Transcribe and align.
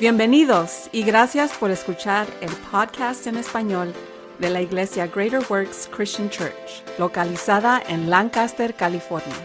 Bienvenidos 0.00 0.88
y 0.92 1.02
gracias 1.02 1.52
por 1.52 1.70
escuchar 1.70 2.26
el 2.40 2.48
podcast 2.72 3.26
en 3.26 3.36
español 3.36 3.92
de 4.38 4.48
la 4.48 4.62
Iglesia 4.62 5.06
Greater 5.06 5.42
Works 5.50 5.90
Christian 5.94 6.30
Church, 6.30 6.82
localizada 6.98 7.82
en 7.86 8.08
Lancaster, 8.08 8.72
California. 8.72 9.36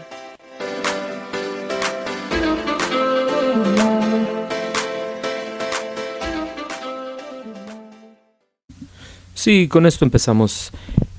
Sí, 9.34 9.68
con 9.68 9.84
esto 9.84 10.06
empezamos. 10.06 10.70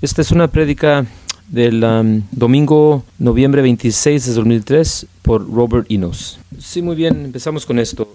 Esta 0.02 0.24
es 0.24 0.32
una 0.32 0.48
prédica 0.48 1.06
del 1.48 1.84
um, 1.84 2.24
domingo, 2.32 3.04
noviembre 3.20 3.62
26 3.62 4.26
de 4.26 4.34
2003, 4.34 5.06
por 5.22 5.48
Robert 5.48 5.86
Inos. 5.92 6.40
Sí, 6.58 6.82
muy 6.82 6.96
bien, 6.96 7.26
empezamos 7.26 7.68
con 7.68 7.78
esto. 7.78 8.12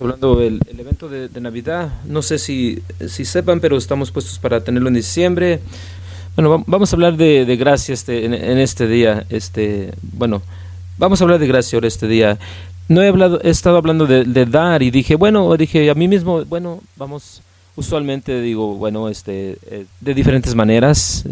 Hablando 0.00 0.34
del 0.36 0.60
el 0.66 0.80
evento 0.80 1.10
de, 1.10 1.28
Navidad. 1.42 1.92
No 2.06 2.22
sé 2.22 2.38
si, 2.38 2.82
si 3.06 3.26
sepan, 3.26 3.60
pero 3.60 3.76
estamos 3.76 4.10
puestos 4.10 4.38
para 4.38 4.64
tenerlo 4.64 4.88
en 4.88 4.94
diciembre. 4.94 5.60
Bueno, 6.34 6.64
vamos 6.66 6.90
a 6.90 6.96
hablar 6.96 7.18
de, 7.18 7.44
de 7.44 7.56
gracia 7.56 7.92
este, 7.92 8.24
en, 8.24 8.32
este 8.32 8.86
día. 8.86 9.26
Este, 9.28 9.92
bueno, 10.00 10.40
vamos 10.96 11.20
a 11.20 11.24
hablar 11.24 11.38
de 11.38 11.46
gracia 11.46 11.76
ahora 11.76 11.88
este 11.88 12.08
día. 12.08 12.38
No 12.88 13.02
he 13.02 13.08
hablado, 13.08 13.40
he 13.42 13.50
estado 13.50 13.76
hablando 13.76 14.06
de, 14.06 14.24
de 14.24 14.46
dar 14.46 14.82
y 14.82 14.90
dije, 14.90 15.16
bueno, 15.16 15.54
dije 15.58 15.90
a 15.90 15.94
mí 15.94 16.08
mismo, 16.08 16.46
bueno, 16.46 16.80
vamos. 16.96 17.42
Usualmente 17.76 18.40
digo, 18.40 18.76
bueno, 18.76 19.10
este, 19.10 19.58
eh, 19.66 19.84
de 20.00 20.14
diferentes 20.14 20.54
maneras. 20.54 21.26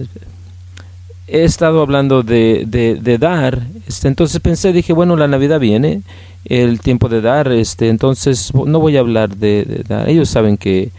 He 1.27 1.45
estado 1.45 1.81
hablando 1.81 2.23
de, 2.23 2.65
de, 2.67 2.97
de 2.97 3.19
dar, 3.19 3.67
este, 3.87 4.09
entonces 4.09 4.41
pensé, 4.41 4.73
dije, 4.75 4.93
bueno, 4.93 5.17
la 5.17 5.27
Navidad 5.27 5.59
viene, 5.59 6.03
el 6.49 6.81
tiempo 6.81 7.09
de 7.09 7.21
dar, 7.21 7.51
este, 7.53 7.89
entonces 7.89 8.53
no 8.55 8.81
voy 8.81 8.97
a 8.97 9.01
hablar 9.01 9.37
de, 9.37 9.65
de 9.65 9.85
dar. 9.87 10.09
Ellos 10.09 10.29
saben 10.29 10.57
que 10.57 10.91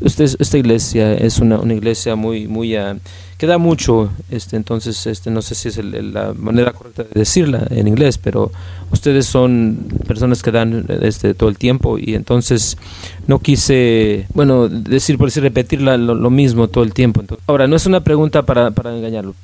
usted, 0.00 0.30
esta 0.38 0.58
iglesia 0.58 1.14
es 1.14 1.38
una, 1.38 1.58
una 1.58 1.74
iglesia 1.74 2.16
muy, 2.16 2.48
muy, 2.48 2.76
uh, 2.76 2.98
que 3.38 3.46
da 3.46 3.58
mucho, 3.58 4.10
este, 4.30 4.56
entonces, 4.56 5.06
este, 5.06 5.30
no 5.30 5.42
sé 5.42 5.54
si 5.54 5.68
es 5.68 5.76
el, 5.76 6.14
la 6.14 6.32
manera 6.32 6.72
correcta 6.72 7.02
de 7.02 7.10
decirla 7.12 7.66
en 7.70 7.86
inglés, 7.86 8.16
pero 8.16 8.50
ustedes 8.90 9.26
son 9.26 9.88
personas 10.06 10.42
que 10.42 10.50
dan 10.50 10.86
este, 11.02 11.34
todo 11.34 11.50
el 11.50 11.58
tiempo 11.58 11.98
y 11.98 12.14
entonces 12.14 12.78
no 13.26 13.38
quise, 13.40 14.26
bueno, 14.32 14.68
decir 14.68 15.18
por 15.18 15.28
decir, 15.28 15.42
repetir 15.42 15.82
la, 15.82 15.98
lo, 15.98 16.14
lo, 16.14 16.30
mismo 16.30 16.68
todo 16.68 16.82
el 16.82 16.94
tiempo. 16.94 17.20
Entonces, 17.20 17.44
ahora, 17.46 17.66
no 17.66 17.76
es 17.76 17.84
una 17.84 18.00
pregunta 18.00 18.42
para, 18.42 18.70
para 18.70 18.96
engañarlo. 18.96 19.34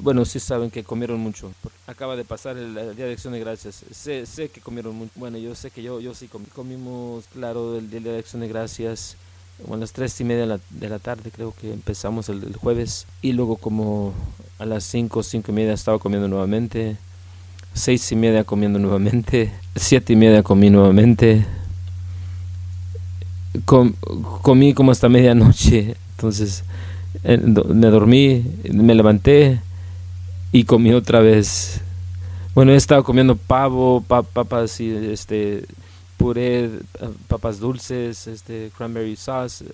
Bueno, 0.00 0.24
sí 0.24 0.38
saben 0.38 0.70
que 0.70 0.84
comieron 0.84 1.18
mucho. 1.18 1.52
Acaba 1.86 2.14
de 2.14 2.24
pasar 2.24 2.56
el, 2.56 2.74
Día 2.94 3.06
de 3.06 3.12
Acción 3.12 3.32
de 3.32 3.40
Gracias. 3.40 3.84
Sé, 3.90 4.26
sé 4.26 4.48
que 4.48 4.60
comieron 4.60 4.94
mucho. 4.94 5.10
Bueno, 5.16 5.38
yo 5.38 5.54
sé 5.56 5.70
que 5.70 5.82
yo, 5.82 5.98
yo 6.00 6.14
sí 6.14 6.28
comí. 6.28 6.46
Comimos, 6.46 7.24
claro, 7.32 7.76
el, 7.76 7.90
Día 7.90 8.00
de 8.00 8.18
Acción 8.18 8.42
de 8.42 8.48
Gracias. 8.48 9.16
Como 9.60 9.74
a 9.74 9.76
las 9.78 9.92
tres 9.92 10.20
y 10.20 10.24
media 10.24 10.42
de 10.42 10.46
la, 10.46 10.60
de 10.70 10.88
la 10.88 11.00
tarde 11.00 11.32
creo 11.32 11.52
que 11.60 11.72
empezamos 11.72 12.28
el, 12.28 12.54
jueves. 12.54 13.06
Y 13.22 13.32
luego 13.32 13.56
como 13.56 14.12
a 14.60 14.66
las 14.66 14.84
cinco, 14.84 15.24
cinco 15.24 15.50
y 15.50 15.54
media 15.54 15.72
estaba 15.72 15.98
comiendo 15.98 16.28
nuevamente. 16.28 16.96
Seis 17.74 18.10
y 18.12 18.16
media 18.16 18.44
comiendo 18.44 18.78
nuevamente. 18.78 19.52
Siete 19.74 20.12
y 20.12 20.16
media 20.16 20.44
comí 20.44 20.70
nuevamente. 20.70 21.44
Com, 23.64 23.94
comí 24.42 24.74
como 24.74 24.92
hasta 24.92 25.08
medianoche. 25.08 25.96
Entonces 26.12 26.62
eh, 27.24 27.36
me 27.36 27.88
dormí, 27.88 28.44
me 28.70 28.94
levanté 28.94 29.60
y 30.52 30.64
comí 30.64 30.92
otra 30.92 31.20
vez. 31.20 31.80
Bueno, 32.54 32.72
he 32.72 32.76
estado 32.76 33.04
comiendo 33.04 33.36
pavo, 33.36 34.02
pa 34.06 34.22
papas 34.22 34.80
y 34.80 34.90
este 34.90 35.64
puré, 36.16 36.70
papas 37.28 37.60
dulces, 37.60 38.26
este 38.26 38.70
cranberry 38.76 39.16
sauce 39.16 39.64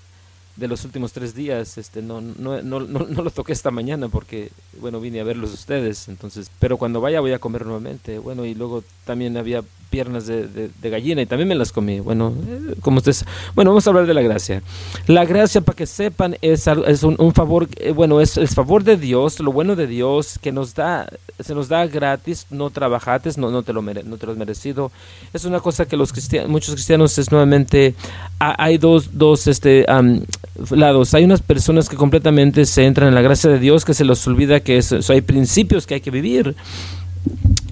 de 0.56 0.69
los 0.69 0.84
últimos 0.84 1.12
tres 1.12 1.34
días, 1.34 1.78
este 1.78 2.00
no 2.00 2.21
no, 2.21 2.62
no, 2.62 2.81
no, 2.81 3.00
no 3.00 3.22
lo 3.22 3.31
toqué 3.31 3.53
esta 3.53 3.72
mañana 3.72 4.09
porque 4.09 4.50
bueno 4.81 5.00
vine 5.00 5.21
a 5.21 5.25
verlos 5.25 5.53
ustedes, 5.53 6.09
entonces, 6.09 6.50
pero 6.60 6.76
cuando 6.76 7.00
vaya 7.00 7.20
voy 7.20 7.32
a 7.32 7.41
comer 7.41 7.65
nuevamente, 7.65 8.19
bueno 8.19 8.44
y 8.44 8.54
luego 8.54 8.84
también 9.04 9.37
había 9.37 9.65
piernas 9.91 10.27
de, 10.27 10.47
de, 10.47 10.91
gallina 10.91 11.22
y 11.22 11.27
también 11.27 11.49
me 11.49 11.55
las 11.55 11.72
comí, 11.72 12.00
bueno, 12.00 12.33
eh, 12.49 12.75
como 12.81 12.99
ustedes, 12.99 13.25
bueno 13.55 13.71
vamos 13.71 13.87
a 13.87 13.91
hablar 13.91 14.06
de 14.06 14.15
la 14.15 14.22
gracia, 14.22 14.62
la 15.06 15.25
gracia 15.25 15.61
para 15.61 15.77
que 15.77 15.87
sepan 15.87 16.37
es, 16.43 16.67
es 16.67 17.03
un, 17.03 17.33
favor, 17.33 17.69
eh, 17.77 17.93
bueno 17.93 18.21
es, 18.21 18.37
es 18.37 18.55
favor 18.55 18.84
de 18.84 18.97
Dios, 18.97 19.41
lo 19.41 19.53
bueno 19.53 19.77
de 19.77 19.87
Dios 19.87 20.39
que 20.41 20.53
nos 20.53 20.75
da, 20.75 21.09
se 21.39 21.55
nos 21.55 21.69
da 21.69 21.87
gratis, 21.87 22.47
no 22.50 22.71
trabajates, 22.71 23.39
no, 23.39 23.50
no 23.50 23.62
te 23.62 23.73
lo 23.73 23.83
mere, 23.83 24.03
no 24.03 24.17
te 24.17 24.27
lo 24.27 24.33
has 24.33 24.39
merecido, 24.39 24.91
es 25.33 25.44
una 25.44 25.61
cosa 25.61 25.87
que 25.87 25.97
los 25.97 26.12
muchos 26.49 26.75
cristianos 26.75 27.19
es 27.19 27.31
nuevamente, 27.31 27.94
hay 28.39 28.78
dos, 28.78 29.11
dos 29.12 29.47
este 29.47 29.87
um, 29.91 30.21
lados. 30.71 31.15
Hay 31.15 31.25
unas 31.25 31.43
personas 31.43 31.89
que 31.89 31.97
completamente 31.97 32.65
se 32.67 32.84
entran 32.84 33.09
en 33.09 33.15
la 33.15 33.23
gracia 33.23 33.50
de 33.50 33.59
Dios, 33.59 33.84
que 33.84 33.94
se 33.94 34.05
les 34.05 34.27
olvida 34.27 34.61
que 34.61 34.78
eso, 34.78 34.97
eso 34.97 35.12
hay 35.12 35.21
principios 35.21 35.87
que 35.87 35.94
hay 35.94 36.00
que 36.00 36.11
vivir. 36.11 36.55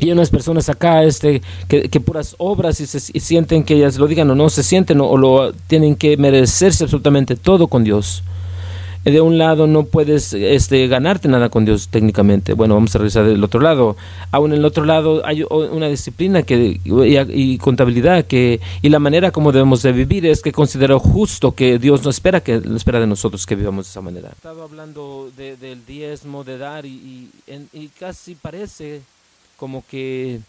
Y 0.02 0.06
hay 0.06 0.12
unas 0.12 0.30
personas 0.30 0.68
acá 0.68 1.04
este, 1.04 1.42
que, 1.68 1.88
que 1.88 2.00
puras 2.00 2.34
obras 2.38 2.80
y, 2.80 2.86
se, 2.86 2.98
y 3.12 3.20
sienten 3.20 3.62
que 3.62 3.74
ellas 3.74 3.98
lo 3.98 4.08
digan 4.08 4.28
o 4.30 4.34
no, 4.34 4.50
se 4.50 4.64
sienten 4.64 5.00
o, 5.00 5.06
o 5.06 5.16
lo 5.16 5.52
tienen 5.68 5.94
que 5.94 6.16
merecerse 6.16 6.84
absolutamente 6.84 7.36
todo 7.36 7.68
con 7.68 7.84
Dios 7.84 8.24
de 9.04 9.20
un 9.20 9.36
lado 9.36 9.66
no 9.66 9.84
puedes 9.84 10.32
este, 10.32 10.86
ganarte 10.86 11.26
nada 11.28 11.48
con 11.48 11.64
Dios 11.64 11.88
técnicamente. 11.88 12.52
Bueno, 12.52 12.74
vamos 12.74 12.94
a 12.94 12.98
revisar 12.98 13.24
del 13.24 13.42
otro 13.42 13.60
lado. 13.60 13.96
Aún 14.30 14.52
en 14.52 14.58
el 14.58 14.64
otro 14.64 14.84
lado 14.84 15.26
hay 15.26 15.42
una 15.42 15.88
disciplina 15.88 16.42
que, 16.44 16.80
y, 16.84 17.18
y, 17.18 17.58
contabilidad 17.58 18.24
que, 18.26 18.60
y 18.80 18.88
la 18.88 19.00
manera 19.00 19.32
como 19.32 19.50
debemos 19.50 19.82
de 19.82 19.92
vivir 19.92 20.26
es 20.26 20.40
que 20.40 20.52
considero 20.52 21.00
justo 21.00 21.52
que 21.52 21.78
Dios 21.78 22.04
no 22.04 22.10
espera, 22.10 22.40
que 22.40 22.62
espera 22.76 23.00
de 23.00 23.06
nosotros 23.06 23.44
que 23.44 23.56
vivamos 23.56 23.86
de 23.86 23.90
esa 23.90 24.00
manera. 24.00 24.30
Estaba 24.30 24.64
hablando 24.64 25.30
de, 25.36 25.56
del 25.56 25.84
diezmo, 25.84 26.44
de 26.44 26.58
dar 26.58 26.86
y, 26.86 27.28
y, 27.48 27.68
y 27.72 27.88
casi 27.88 28.36
parece 28.36 29.02
como 29.62 29.84
que 29.88 30.40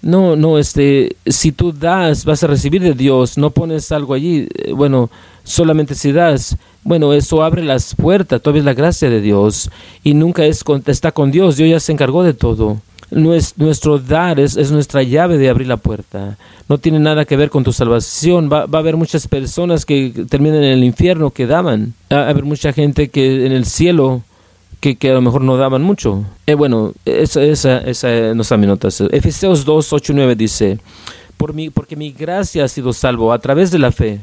no, 0.00 0.36
no, 0.36 0.58
este, 0.58 1.16
si 1.26 1.52
tú 1.52 1.70
das, 1.70 2.24
vas 2.24 2.42
a 2.44 2.46
recibir 2.46 2.80
de 2.80 2.94
Dios, 2.94 3.36
no 3.36 3.50
pones 3.50 3.92
algo 3.92 4.14
allí, 4.14 4.48
bueno, 4.74 5.10
solamente 5.42 5.94
si 5.94 6.12
das, 6.12 6.56
bueno, 6.82 7.12
eso 7.12 7.42
abre 7.42 7.62
las 7.62 7.94
puertas, 7.94 8.40
todavía 8.40 8.62
la 8.62 8.72
gracia 8.72 9.10
de 9.10 9.20
Dios 9.20 9.70
y 10.02 10.14
nunca 10.14 10.46
es 10.46 10.64
con, 10.64 10.82
está 10.86 11.12
con 11.12 11.30
Dios, 11.30 11.58
Dios 11.58 11.68
ya 11.68 11.78
se 11.78 11.92
encargó 11.92 12.22
de 12.22 12.32
todo. 12.32 12.80
Nuestro 13.10 13.98
dar 13.98 14.40
es, 14.40 14.56
es, 14.56 14.72
nuestra 14.72 15.02
llave 15.02 15.36
de 15.36 15.50
abrir 15.50 15.68
la 15.68 15.76
puerta. 15.76 16.38
No 16.66 16.78
tiene 16.78 16.98
nada 16.98 17.26
que 17.26 17.36
ver 17.36 17.50
con 17.50 17.62
tu 17.62 17.72
salvación. 17.72 18.48
Va, 18.50 18.64
va 18.64 18.78
a 18.78 18.80
haber 18.80 18.96
muchas 18.96 19.28
personas 19.28 19.84
que 19.84 20.24
terminan 20.28 20.64
en 20.64 20.72
el 20.72 20.84
infierno 20.84 21.30
que 21.30 21.46
daban. 21.46 21.92
Va 22.10 22.24
a 22.24 22.30
haber 22.30 22.44
mucha 22.44 22.72
gente 22.72 23.10
que 23.10 23.46
en 23.46 23.52
el 23.52 23.66
cielo 23.66 24.22
que, 24.84 24.96
que 24.96 25.08
a 25.08 25.14
lo 25.14 25.22
mejor 25.22 25.40
no 25.40 25.56
daban 25.56 25.80
mucho. 25.80 26.26
Eh, 26.46 26.52
bueno, 26.52 26.92
esa, 27.06 27.42
esa, 27.42 27.78
esa 27.78 28.34
no 28.34 28.42
está 28.42 28.58
mi 28.58 28.66
nota. 28.66 28.88
Efesios 29.12 29.64
2, 29.64 29.92
8 29.94 30.12
y 30.12 30.14
9 30.14 30.36
dice, 30.36 30.78
Por 31.38 31.54
mi, 31.54 31.70
porque 31.70 31.96
mi 31.96 32.12
gracia 32.12 32.64
ha 32.64 32.68
sido 32.68 32.92
salvo 32.92 33.32
a 33.32 33.38
través 33.38 33.70
de 33.70 33.78
la 33.78 33.92
fe 33.92 34.20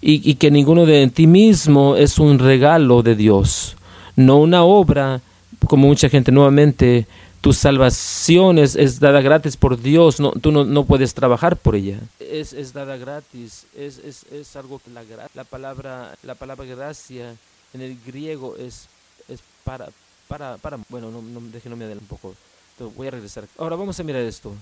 y, 0.00 0.30
y, 0.30 0.36
que 0.36 0.52
ninguno 0.52 0.86
de 0.86 1.08
ti 1.08 1.26
mismo 1.26 1.96
es 1.96 2.20
un 2.20 2.38
regalo 2.38 3.02
de 3.02 3.16
Dios, 3.16 3.76
no 4.14 4.38
una 4.38 4.62
obra, 4.62 5.22
como 5.66 5.88
mucha 5.88 6.08
gente 6.08 6.30
nuevamente, 6.30 7.08
tu 7.40 7.52
salvación 7.52 8.60
es, 8.60 8.76
es 8.76 9.00
dada 9.00 9.20
gratis 9.20 9.56
por 9.56 9.82
Dios, 9.82 10.20
no, 10.20 10.30
tú 10.30 10.52
no, 10.52 10.64
no, 10.64 10.84
puedes 10.84 11.14
trabajar 11.14 11.56
por 11.56 11.74
ella. 11.74 11.98
Es, 12.20 12.52
es 12.52 12.72
dada 12.72 12.96
gratis, 12.96 13.66
es, 13.76 13.98
es 13.98 14.54
algo 14.54 14.78
que 14.78 14.92
la, 14.92 15.02
la, 15.34 15.42
palabra, 15.42 16.14
la 16.22 16.36
palabra 16.36 16.64
gracia 16.64 17.34
en 17.74 17.80
el 17.80 17.96
griego 18.06 18.54
es, 18.56 18.88
es 19.30 19.40
para, 19.64 19.88
para, 20.28 20.56
para, 20.58 20.78
bueno, 20.88 21.10
no, 21.10 21.22
no, 21.22 21.40
déjenme 21.52 21.76
me 21.76 21.92
un 21.92 22.00
poco, 22.00 22.34
voy 22.96 23.08
a 23.08 23.10
regresar. 23.10 23.44
Ahora 23.58 23.76
vamos 23.76 23.98
a 23.98 24.02
mirar 24.02 24.22
esto 24.22 24.52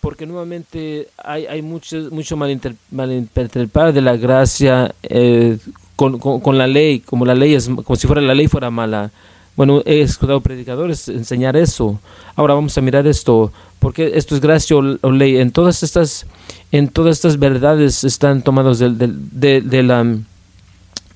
porque 0.00 0.26
nuevamente 0.26 1.08
hay, 1.16 1.46
hay 1.46 1.62
mucho, 1.62 1.96
mucho 2.10 2.36
malinter, 2.36 2.76
malinterpretar 2.90 3.92
de 3.92 4.00
la 4.00 4.16
gracia 4.16 4.94
eh, 5.02 5.58
con, 5.96 6.18
con, 6.18 6.40
con, 6.40 6.58
la 6.58 6.66
ley, 6.66 7.00
como 7.00 7.24
la 7.24 7.34
ley 7.34 7.54
es, 7.54 7.68
como 7.68 7.96
si 7.96 8.06
fuera 8.06 8.22
la 8.22 8.34
ley 8.34 8.46
fuera 8.46 8.70
mala. 8.70 9.10
Bueno, 9.56 9.82
he 9.86 10.02
escuchado 10.02 10.40
predicadores 10.42 11.08
enseñar 11.08 11.56
eso. 11.56 11.98
Ahora 12.34 12.54
vamos 12.54 12.76
a 12.76 12.82
mirar 12.82 13.06
esto, 13.06 13.50
porque 13.78 14.12
esto 14.14 14.34
es 14.34 14.40
gracia 14.40 14.76
o, 14.76 14.98
o 15.00 15.10
ley. 15.10 15.38
En 15.38 15.50
todas 15.50 15.82
estas, 15.82 16.26
en 16.70 16.88
todas 16.88 17.16
estas 17.16 17.38
verdades 17.38 18.04
están 18.04 18.42
tomados 18.42 18.78
del, 18.78 18.98
de, 18.98 19.62
de 19.62 19.82
la, 19.82 20.18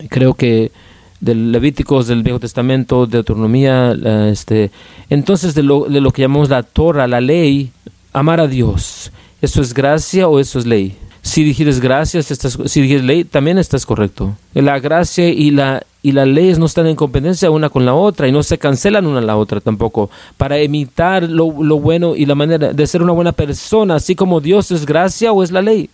creo 0.09 0.35
que 0.35 0.73
del 1.21 1.53
Levíticos, 1.53 2.07
del 2.07 2.23
Viejo 2.23 2.41
Testamento, 2.41 3.07
de 3.07 3.19
Autonomía, 3.19 3.95
este, 4.31 4.71
entonces 5.09 5.55
de 5.55 5.63
lo, 5.63 5.85
de 5.85 6.01
lo 6.01 6.11
que 6.11 6.23
llamamos 6.23 6.49
la 6.49 6.63
Torah, 6.63 7.07
la 7.07 7.21
ley, 7.21 7.71
amar 8.13 8.41
a 8.41 8.47
Dios. 8.47 9.13
¿Eso 9.43 9.63
es 9.63 9.73
gracia 9.73 10.29
o 10.29 10.39
eso 10.39 10.59
es 10.59 10.67
ley? 10.67 10.97
Si 11.23 11.45
dijeres 11.45 11.81
gracias, 11.81 12.31
estás, 12.31 12.59
si 12.67 12.81
dijeres 12.81 13.05
ley, 13.05 13.25
también 13.25 13.59
estás 13.59 13.85
correcto. 13.85 14.37
La 14.55 14.79
gracia 14.81 15.29
y 15.29 15.51
la, 15.51 15.83
y 16.03 16.13
las 16.13 16.27
leyes 16.27 16.59
no 16.59 16.67
están 16.67 16.87
en 16.87 16.97
competencia 16.97 17.51
una 17.51 17.69
con 17.69 17.85
la 17.85 17.95
otra 17.95 18.27
y 18.27 18.33
no 18.33 18.43
se 18.43 18.59
cancelan 18.59 19.07
una 19.07 19.19
a 19.19 19.23
la 19.23 19.37
otra 19.37 19.61
tampoco. 19.61 20.11
Para 20.39 20.63
imitar 20.63 21.25
lo, 21.25 21.63
lo 21.63 21.79
bueno 21.79 22.17
y 22.17 22.25
la 22.25 22.35
manera 22.35 22.73
de 22.73 22.87
ser 22.87 23.03
una 23.03 23.13
buena 23.13 23.33
persona, 23.33 23.97
así 23.97 24.15
como 24.15 24.41
Dios 24.41 24.71
es 24.71 24.87
gracia 24.87 25.33
o 25.33 25.43
es 25.43 25.51
la 25.51 25.61
ley. 25.61 25.91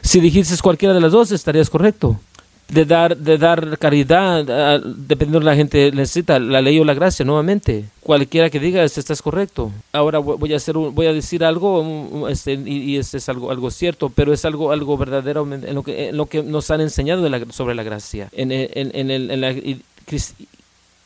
Si 0.00 0.20
dijiste 0.20 0.54
cualquiera 0.62 0.94
de 0.94 1.00
las 1.00 1.12
dos, 1.12 1.32
estarías 1.32 1.70
correcto. 1.70 2.18
De 2.72 2.84
dar, 2.86 3.16
de 3.16 3.36
dar 3.36 3.78
caridad, 3.78 4.50
ah, 4.50 4.80
dependiendo 4.82 5.40
de 5.40 5.44
la 5.44 5.54
gente 5.54 5.92
necesita, 5.92 6.38
la 6.38 6.62
ley 6.62 6.80
o 6.80 6.84
la 6.84 6.94
gracia, 6.94 7.24
nuevamente. 7.24 7.84
Cualquiera 8.00 8.48
que 8.48 8.58
diga, 8.58 8.82
este 8.82 9.00
estás 9.00 9.20
correcto. 9.20 9.70
Ahora 9.92 10.18
voy 10.18 10.52
a 10.54 10.56
hacer, 10.56 10.74
voy 10.74 11.06
a 11.06 11.12
decir 11.12 11.44
algo, 11.44 12.28
este, 12.28 12.54
y, 12.54 12.96
este 12.96 13.18
es 13.18 13.28
algo, 13.28 13.50
algo 13.50 13.70
cierto, 13.70 14.08
pero 14.08 14.32
es 14.32 14.44
algo, 14.44 14.72
algo 14.72 14.96
verdadero 14.96 15.46
en 15.52 15.74
lo 15.74 15.82
que, 15.82 16.08
en 16.08 16.16
lo 16.16 16.26
que 16.26 16.42
nos 16.42 16.70
han 16.70 16.80
enseñado 16.80 17.28
sobre 17.50 17.74
la 17.74 17.82
gracia. 17.82 18.28
En, 18.32 18.50
en, 18.50 19.10
en 19.10 19.40
la 19.40 19.52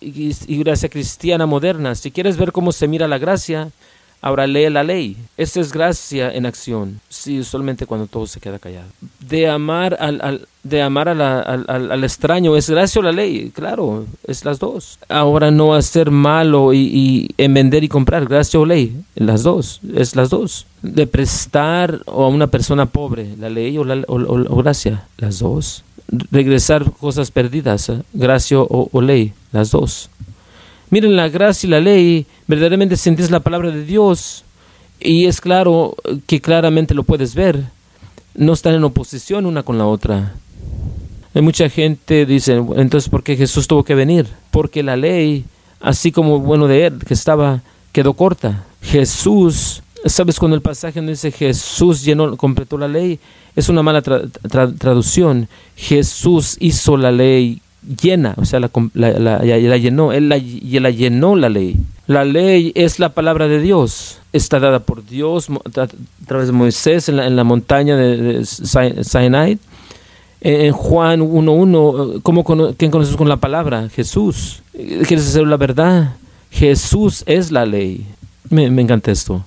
y 0.00 0.58
gracia 0.58 0.88
cristiana 0.88 1.46
moderna. 1.46 1.94
Si 1.94 2.10
quieres 2.10 2.36
ver 2.36 2.52
cómo 2.52 2.72
se 2.72 2.88
mira 2.88 3.08
la 3.08 3.18
gracia, 3.18 3.70
ahora 4.26 4.46
lee 4.46 4.68
la 4.70 4.82
ley. 4.82 5.16
Esa 5.36 5.60
es 5.60 5.72
gracia 5.72 6.32
en 6.32 6.46
acción. 6.46 7.00
Sí, 7.08 7.44
solamente 7.44 7.86
cuando 7.86 8.06
todo 8.06 8.26
se 8.26 8.40
queda 8.40 8.58
callado. 8.58 8.88
De 9.20 9.48
amar 9.48 9.96
al, 10.00 10.20
al 10.20 10.48
de 10.64 10.82
amar 10.82 11.08
al, 11.08 11.20
al, 11.20 12.02
extraño, 12.02 12.56
¿es 12.56 12.68
gracia 12.68 12.98
o 12.98 13.04
la 13.04 13.12
ley? 13.12 13.52
Claro, 13.54 14.04
es 14.26 14.44
las 14.44 14.58
dos. 14.58 14.98
Ahora 15.08 15.52
no 15.52 15.74
hacer 15.74 16.10
malo 16.10 16.72
y, 16.72 16.78
y 16.78 17.28
en 17.38 17.54
vender 17.54 17.84
y 17.84 17.88
comprar, 17.88 18.26
gracia 18.26 18.58
o 18.58 18.66
ley, 18.66 19.00
las 19.14 19.44
dos, 19.44 19.80
es 19.94 20.16
las 20.16 20.28
dos. 20.30 20.66
De 20.82 21.06
prestar 21.06 22.00
a 22.08 22.26
una 22.26 22.48
persona 22.48 22.86
pobre, 22.86 23.36
la 23.38 23.48
ley 23.48 23.78
o 23.78 23.84
gracia, 24.56 25.04
las 25.18 25.38
dos 25.38 25.84
regresar 26.08 26.90
cosas 26.92 27.30
perdidas, 27.30 27.88
¿eh? 27.88 28.02
gracia 28.12 28.58
o, 28.60 29.00
ley, 29.00 29.32
las 29.52 29.70
dos. 29.70 30.08
Miren, 30.90 31.16
la 31.16 31.28
gracia 31.28 31.66
y 31.66 31.70
la 31.70 31.80
ley, 31.80 32.26
verdaderamente 32.46 32.96
sentís 32.96 33.30
la 33.30 33.40
palabra 33.40 33.70
de 33.70 33.84
Dios 33.84 34.44
y 35.00 35.26
es 35.26 35.40
claro 35.40 35.96
que 36.26 36.40
claramente 36.40 36.94
lo 36.94 37.02
puedes 37.02 37.34
ver, 37.34 37.64
no 38.34 38.52
están 38.52 38.74
en 38.74 38.84
oposición 38.84 39.46
una 39.46 39.62
con 39.62 39.78
la 39.78 39.86
otra. 39.86 40.34
Hay 41.34 41.42
mucha 41.42 41.68
gente 41.68 42.24
dice, 42.24 42.62
entonces, 42.76 43.08
¿por 43.10 43.22
qué 43.22 43.36
Jesús 43.36 43.66
tuvo 43.66 43.84
que 43.84 43.94
venir? 43.94 44.26
Porque 44.50 44.82
la 44.82 44.96
ley, 44.96 45.44
así 45.80 46.12
como 46.12 46.38
bueno 46.38 46.66
de 46.66 46.86
él, 46.86 46.98
que 47.04 47.14
estaba, 47.14 47.60
quedó 47.92 48.14
corta. 48.14 48.64
Jesús 48.80 49.82
¿Sabes 50.06 50.38
cuando 50.38 50.54
el 50.54 50.62
pasaje 50.62 51.02
no 51.02 51.10
dice 51.10 51.32
Jesús 51.32 52.04
llenó, 52.04 52.36
completó 52.36 52.78
la 52.78 52.86
ley? 52.86 53.18
Es 53.56 53.68
una 53.68 53.82
mala 53.82 54.02
traducción. 54.02 55.48
Jesús 55.74 56.56
hizo 56.60 56.96
la 56.96 57.10
ley 57.10 57.60
llena, 58.00 58.34
o 58.36 58.44
sea, 58.44 58.60
la, 58.60 58.70
la, 58.94 59.76
llenó, 59.76 60.12
él 60.12 60.28
la, 60.28 60.36
la 60.36 60.90
llenó 60.90 61.36
la 61.36 61.48
ley. 61.48 61.76
La 62.06 62.24
ley 62.24 62.72
es 62.74 62.98
la 62.98 63.10
palabra 63.10 63.48
de 63.48 63.60
Dios, 63.60 64.18
está 64.32 64.60
dada 64.60 64.80
por 64.80 65.04
Dios 65.04 65.48
a 65.76 65.88
través 66.26 66.46
de 66.48 66.52
Moisés 66.52 67.08
en 67.08 67.36
la, 67.36 67.44
montaña 67.44 67.96
de, 67.96 68.44
Sinai. 68.44 69.58
En 70.40 70.72
Juan 70.72 71.20
1.1, 71.20 72.22
¿cómo 72.22 72.44
¿quién 72.76 72.90
conoces 72.90 73.16
con 73.16 73.28
la 73.28 73.38
palabra? 73.38 73.88
Jesús. 73.88 74.62
¿Quieres 74.72 75.24
saber 75.24 75.48
la 75.48 75.56
verdad? 75.56 76.14
Jesús 76.50 77.24
es 77.26 77.50
la 77.50 77.66
ley. 77.66 78.06
Me, 78.50 78.70
me 78.70 78.82
encanta 78.82 79.10
esto 79.10 79.44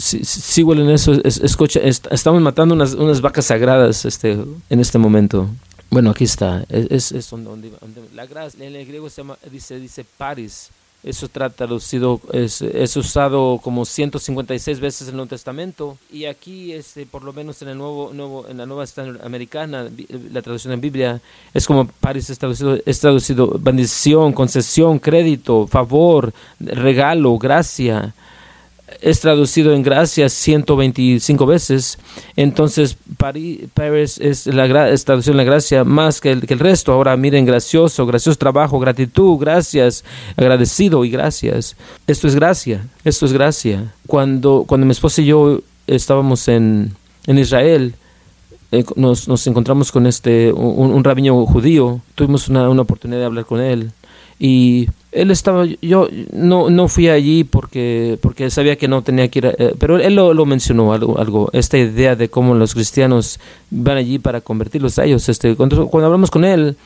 sigo 0.00 0.74
en 0.74 0.90
eso. 0.90 1.12
escucha, 1.24 1.80
estamos 1.80 2.40
matando 2.40 2.74
unas, 2.74 2.94
unas, 2.94 3.20
vacas 3.20 3.46
sagradas 3.46 4.04
este, 4.04 4.38
en 4.70 4.80
este 4.80 4.98
momento. 4.98 5.48
Bueno, 5.90 6.10
aquí 6.10 6.24
está. 6.24 6.64
Es, 6.68 7.10
es 7.10 7.30
donde, 7.30 7.72
la 8.14 8.24
gracia, 8.24 8.64
en 8.64 8.76
el 8.76 8.86
griego 8.86 9.10
se 9.10 9.22
llama, 9.22 9.36
dice, 9.50 9.78
dice 9.78 10.04
paris. 10.16 10.70
Eso 11.02 11.28
traducido, 11.28 12.20
es, 12.30 12.60
es, 12.60 12.94
usado 12.94 13.58
como 13.62 13.86
156 13.86 14.80
veces 14.80 15.02
en 15.02 15.08
el 15.08 15.16
Nuevo 15.16 15.30
Testamento. 15.30 15.96
Y 16.12 16.26
aquí, 16.26 16.72
este, 16.72 17.06
por 17.06 17.24
lo 17.24 17.32
menos 17.32 17.62
en, 17.62 17.68
el 17.68 17.78
nuevo, 17.78 18.12
nuevo, 18.12 18.46
en 18.46 18.58
la 18.58 18.66
nueva 18.66 18.84
estándar 18.84 19.24
americana, 19.24 19.88
la 20.30 20.42
traducción 20.42 20.74
en 20.74 20.80
Biblia, 20.82 21.20
es 21.54 21.66
como 21.66 21.86
paris 21.86 22.28
es 22.28 22.38
traducido, 22.38 22.78
es 22.84 23.00
traducido 23.00 23.58
bendición, 23.58 24.34
concesión, 24.34 24.98
crédito, 24.98 25.66
favor, 25.66 26.34
regalo, 26.60 27.38
gracia 27.38 28.14
es 29.00 29.20
traducido 29.20 29.72
en 29.72 29.82
gracia 29.82 30.28
125 30.28 31.46
veces, 31.46 31.98
entonces 32.36 32.96
Paris 33.16 34.18
es, 34.20 34.46
la, 34.46 34.88
es 34.88 35.04
traducido 35.04 35.36
la 35.36 35.44
gracia 35.44 35.84
más 35.84 36.20
que 36.20 36.30
el, 36.32 36.58
resto. 36.58 36.92
Ahora 36.92 37.16
miren, 37.16 37.44
gracioso, 37.44 38.06
gracioso 38.06 38.38
trabajo, 38.38 38.78
gratitud, 38.78 39.38
gracias, 39.38 40.04
agradecido 40.36 41.04
y 41.04 41.10
gracias. 41.10 41.76
Esto 42.06 42.26
es 42.26 42.34
gracia, 42.34 42.86
esto 43.04 43.26
es 43.26 43.32
gracia. 43.32 43.92
Cuando, 44.06 44.64
cuando 44.66 44.86
mi 44.86 44.92
esposa 44.92 45.22
y 45.22 45.26
yo 45.26 45.60
estábamos 45.86 46.48
en, 46.48 46.94
en 47.26 47.38
Israel, 47.38 47.94
eh, 48.72 48.84
nos, 48.96 49.26
nos, 49.26 49.46
encontramos 49.46 49.90
con 49.90 50.06
este 50.06 50.52
un, 50.52 50.92
un 50.92 51.02
rabino 51.02 51.44
judío, 51.46 52.00
tuvimos 52.14 52.48
una, 52.48 52.68
una 52.68 52.82
oportunidad 52.82 53.20
de 53.20 53.26
hablar 53.26 53.44
con 53.44 53.60
él 53.60 53.92
y 54.42 54.88
él 55.12 55.30
estaba 55.30 55.66
yo 55.82 56.08
no 56.32 56.70
no 56.70 56.88
fui 56.88 57.08
allí 57.08 57.44
porque 57.44 58.18
porque 58.22 58.48
sabía 58.48 58.76
que 58.76 58.88
no 58.88 59.02
tenía 59.02 59.28
que 59.28 59.40
ir 59.40 59.54
eh, 59.58 59.74
pero 59.78 59.98
él 59.98 60.14
lo, 60.14 60.32
lo, 60.32 60.46
mencionó 60.46 60.94
algo 60.94 61.18
algo 61.18 61.50
esta 61.52 61.76
idea 61.76 62.16
de 62.16 62.30
cómo 62.30 62.54
los 62.54 62.72
cristianos 62.72 63.38
van 63.70 63.98
allí 63.98 64.18
para 64.18 64.40
convertirlos 64.40 64.98
a 64.98 65.04
ellos 65.04 65.28
este 65.28 65.56
cuando, 65.56 65.86
cuando 65.88 66.06
hablamos 66.06 66.30
con 66.30 66.46
él 66.46 66.76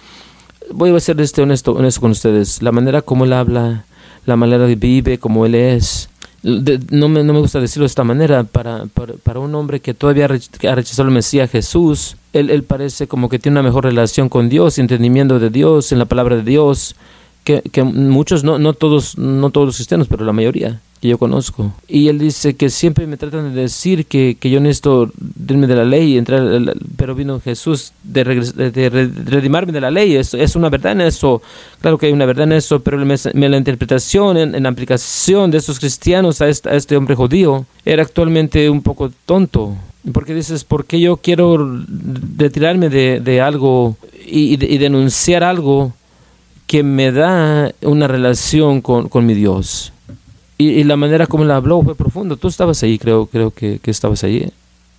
voy 0.73 0.91
a 0.91 0.99
ser 0.99 1.21
este 1.21 1.43
honesto 1.43 1.73
honesto 1.73 2.01
con 2.01 2.11
ustedes 2.11 2.61
la 2.61 2.73
manera 2.73 3.03
como 3.03 3.25
él 3.25 3.33
habla 3.33 3.85
la 4.27 4.35
manera 4.35 4.67
de 4.67 4.75
vive 4.75 5.19
como 5.19 5.47
él 5.47 5.55
es 5.55 6.09
no, 6.45 7.09
me, 7.09 7.25
no 7.25 7.33
me 7.33 7.39
gusta 7.39 7.59
decirlo 7.59 7.85
de 7.85 7.87
esta 7.87 8.05
manera, 8.05 8.45
para, 8.45 8.85
para, 8.93 9.15
para 9.15 9.41
un 9.41 9.55
hombre 9.55 9.81
que 9.81 9.95
todavía 9.95 10.27
ha 10.27 10.75
rechazado 10.75 11.09
el 11.09 11.15
Mesías 11.15 11.51
Jesús, 11.51 12.17
él, 12.35 12.51
él 12.51 12.65
parece 12.65 13.09
como 13.09 13.31
que 13.31 13.39
tiene 13.39 13.59
una 13.61 13.67
mejor 13.67 13.85
relación 13.85 14.29
con 14.29 14.51
Dios, 14.51 14.79
entendimiento 14.79 15.39
de 15.39 15.49
Dios, 15.49 15.91
en 15.91 15.99
la 15.99 16.05
palabra 16.05 16.37
de 16.37 16.43
Dios, 16.43 16.97
que, 17.45 17.83
muchos, 17.83 18.43
no, 18.43 18.59
no, 18.59 18.73
todos, 18.73 19.19
no 19.19 19.51
todos 19.51 19.67
los 19.67 19.77
cristianos, 19.77 20.09
pero 20.09 20.25
la 20.25 20.33
mayoría 20.33 20.81
que 21.01 21.09
yo 21.09 21.19
conozco. 21.19 21.71
Y 21.87 22.09
él 22.09 22.19
dice 22.19 22.55
que 22.55 22.71
siempre 22.71 23.07
me 23.07 23.19
tratan 23.19 23.55
de 23.55 23.61
decir 23.61 24.07
que, 24.07 24.39
que 24.41 24.49
yo 24.49 24.59
necesito 24.59 25.13
irme 25.47 25.67
de 25.67 25.77
la 25.77 25.85
ley, 25.85 26.17
entrar, 26.17 26.43
pero 26.97 27.15
vino 27.15 27.41
Jesús 27.41 27.93
de, 28.03 28.25
de, 28.25 28.91
redimarme 29.27 29.73
de 29.73 29.83
la 29.83 29.91
ley. 29.91 30.17
Es, 30.17 30.33
es 30.33 30.57
una 30.57 30.71
verdad 30.71 30.93
en 30.93 31.03
eso. 31.03 31.43
Claro 31.83 31.99
que 31.99 32.07
hay 32.07 32.13
una 32.13 32.25
verdad 32.25 32.45
en 32.45 32.53
eso, 32.53 32.81
pero 32.81 32.97
me, 33.05 33.49
la 33.49 33.57
interpretación, 33.59 34.39
en, 34.39 34.63
la 34.63 34.69
aplicación 34.71 35.51
de 35.51 35.59
estos 35.59 35.79
cristianos 35.79 36.41
a 36.41 36.49
este, 36.49 36.97
hombre 36.97 37.15
judío 37.15 37.67
era 37.85 38.03
actualmente 38.03 38.71
un 38.71 38.81
poco 38.81 39.13
tonto. 39.27 39.77
Porque 40.11 40.33
dices, 40.33 40.65
¿por 40.65 40.87
qué 40.87 40.99
yo 41.01 41.19
quiero 41.19 41.83
retirarme 42.39 42.89
de, 42.89 43.21
de 43.21 43.43
algo 43.43 43.99
y 44.27 44.57
denunciar 44.79 45.45
algo? 45.45 45.93
Que 46.67 46.83
me 46.83 47.13
da 47.13 47.73
una 47.83 48.09
relación 48.09 48.81
con, 48.81 49.09
con 49.09 49.27
mi 49.27 49.35
Dios. 49.35 49.93
Y, 50.57 50.85
la 50.85 50.97
manera 50.97 51.27
como 51.27 51.45
la 51.45 51.57
habló 51.57 51.83
fue 51.83 51.95
profundo. 51.95 52.37
Tú 52.37 52.49
estabas 52.49 52.83
ahí, 52.83 52.99
creo, 52.99 53.27
creo 53.27 53.51
que, 53.51 53.81
que 53.81 53.91
estabas 53.91 54.23
ahí. 54.25 54.51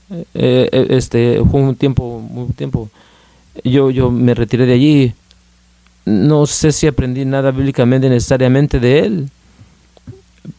Eh, 0.09 0.69
eh, 0.71 0.87
este, 0.89 1.41
fue 1.49 1.61
un 1.61 1.75
tiempo, 1.75 2.03
un 2.03 2.53
tiempo. 2.53 2.89
Yo, 3.63 3.89
yo 3.89 4.11
me 4.11 4.33
retiré 4.33 4.65
de 4.65 4.73
allí. 4.73 5.13
No 6.05 6.45
sé 6.45 6.71
si 6.71 6.87
aprendí 6.87 7.25
nada 7.25 7.51
bíblicamente 7.51 8.09
necesariamente 8.09 8.79
de 8.79 8.99
él. 8.99 9.29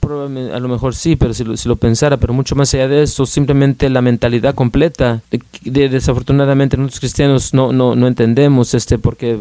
a 0.03 0.59
lo 0.59 0.69
mejor 0.69 0.95
sí, 0.95 1.15
pero 1.15 1.35
si 1.35 1.45
lo, 1.45 1.57
si 1.57 1.69
lo, 1.69 1.77
pensara, 1.77 2.17
pero 2.17 2.33
mucho 2.33 2.57
más 2.57 2.73
allá 2.75 2.89
de 2.89 3.03
eso, 3.03 3.27
simplemente 3.27 3.91
la 3.91 4.01
mentalidad 4.01 4.55
completa. 4.55 5.21
De, 5.63 5.89
desafortunadamente, 5.91 6.77
nosotros 6.79 7.01
cristianos 7.01 7.53
no, 7.53 7.71
no, 7.71 7.95
no 7.95 8.07
entendemos 8.09 8.73
este, 8.73 8.99
porque 8.99 9.39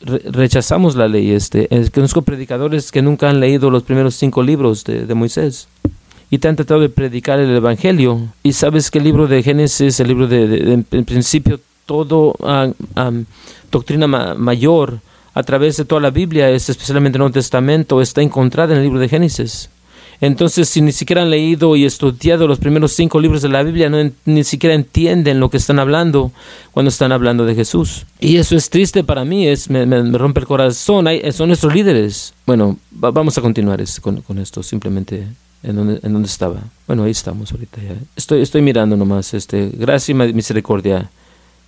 rechazamos 0.00 0.96
la 0.96 1.08
ley. 1.08 1.32
Este, 1.32 1.68
conozco 1.92 2.22
predicadores 2.22 2.92
que 2.92 3.02
nunca 3.02 3.30
han 3.30 3.40
leído 3.40 3.70
los 3.70 3.82
primeros 3.82 4.14
cinco 4.14 4.42
libros 4.42 4.84
de, 4.84 5.14
Moisés 5.14 5.68
y 6.30 6.38
te 6.38 6.48
han 6.48 6.56
tratado 6.56 6.80
de 6.80 6.88
predicar 6.88 7.38
el 7.38 7.54
Evangelio. 7.54 8.20
Y 8.42 8.52
sabes 8.52 8.90
que 8.90 8.98
el 8.98 9.04
libro 9.04 9.26
de 9.26 9.42
Génesis, 9.42 10.00
el 10.00 10.08
libro 10.08 10.26
de, 10.26 10.84
en 10.90 11.04
principio, 11.04 11.60
todo 11.86 12.34
ah, 12.42 12.68
ah, 12.96 13.12
doctrina 13.70 14.06
mayor 14.06 15.00
a 15.34 15.42
través 15.42 15.76
de 15.76 15.84
toda 15.84 16.00
la 16.00 16.10
Biblia, 16.10 16.48
especialmente 16.50 17.16
el 17.16 17.20
Nuevo 17.20 17.34
Testamento, 17.34 18.00
está 18.00 18.22
encontrada 18.22 18.72
en 18.72 18.78
el 18.78 18.84
libro 18.84 18.98
de 18.98 19.08
Génesis. 19.08 19.68
Entonces, 20.20 20.68
si 20.68 20.80
ni 20.80 20.92
siquiera 20.92 21.22
han 21.22 21.30
leído 21.30 21.76
y 21.76 21.84
estudiado 21.84 22.48
los 22.48 22.58
primeros 22.58 22.92
cinco 22.92 23.20
libros 23.20 23.42
de 23.42 23.48
la 23.48 23.62
Biblia, 23.62 23.90
no, 23.90 24.10
ni 24.24 24.44
siquiera 24.44 24.74
entienden 24.74 25.40
lo 25.40 25.50
que 25.50 25.58
están 25.58 25.78
hablando 25.78 26.32
cuando 26.72 26.88
están 26.88 27.12
hablando 27.12 27.44
de 27.44 27.54
Jesús. 27.54 28.06
Y 28.20 28.36
eso 28.36 28.56
es 28.56 28.70
triste 28.70 29.04
para 29.04 29.24
mí, 29.24 29.46
es, 29.46 29.68
me, 29.68 29.84
rompe 30.12 30.40
el 30.40 30.46
corazón. 30.46 31.06
son 31.32 31.48
nuestros 31.48 31.74
líderes. 31.74 32.34
Bueno, 32.46 32.78
vamos 32.90 33.36
a 33.36 33.42
continuar 33.42 33.82
con, 34.00 34.22
con, 34.22 34.38
esto, 34.38 34.62
simplemente 34.62 35.26
en 35.62 35.76
donde, 35.76 36.00
en 36.02 36.12
donde 36.12 36.28
estaba. 36.28 36.60
Bueno, 36.86 37.04
ahí 37.04 37.10
estamos 37.10 37.52
ahorita 37.52 37.80
estoy 38.16 38.62
mirando 38.62 38.96
nomás, 38.96 39.34
este, 39.34 39.70
gracia 39.74 40.12
y 40.12 40.32
misericordia. 40.32 41.10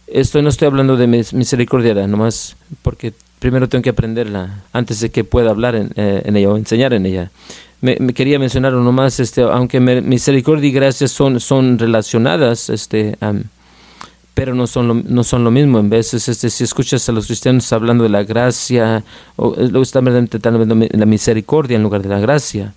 Esto 0.07 0.41
no 0.41 0.49
estoy 0.49 0.67
hablando 0.67 0.97
de 0.97 1.07
misericordia, 1.07 2.07
nomás 2.07 2.57
porque 2.81 3.13
primero 3.41 3.69
tengo 3.69 3.83
que 3.83 3.91
aprenderla 3.91 4.65
antes 4.73 5.01
de 5.01 5.11
que 5.11 5.23
pueda 5.23 5.51
hablar 5.51 5.75
en, 5.75 5.91
eh, 5.97 6.23
en 6.25 6.37
ella 6.37 6.49
o 6.49 6.57
enseñar 6.57 6.95
en 6.95 7.05
ella 7.05 7.31
me, 7.81 7.97
quería 8.13 8.39
mencionar 8.39 8.73
nomás, 8.73 9.21
este, 9.21 9.43
aunque 9.43 9.81
misericordia 9.81 10.69
y 10.69 10.73
gracia 10.73 11.07
son, 11.07 11.41
son 11.41 11.79
relacionadas, 11.79 12.71
este, 12.71 13.17
pero 14.35 14.55
no 14.55 14.67
son 14.67 14.89
lo, 14.89 14.95
no 14.95 15.25
son 15.25 15.45
lo 15.45 15.51
mismo. 15.51 15.79
En 15.79 15.91
veces, 15.91 16.29
este, 16.29 16.51
si 16.51 16.65
escuchas 16.65 17.09
a 17.09 17.13
los 17.13 17.27
cristianos 17.27 17.73
hablando 17.73 18.05
de 18.05 18.11
la 18.11 18.25
gracia, 18.25 19.05
o 19.37 19.55
eh, 19.55 19.69
luego 19.69 19.83
están 19.83 20.05
verdaderamente 20.05 20.97
la 20.97 21.07
misericordia 21.07 21.77
en 21.77 21.83
lugar 21.83 22.03
de 22.03 22.09
la 22.09 22.19
gracia 22.19 22.75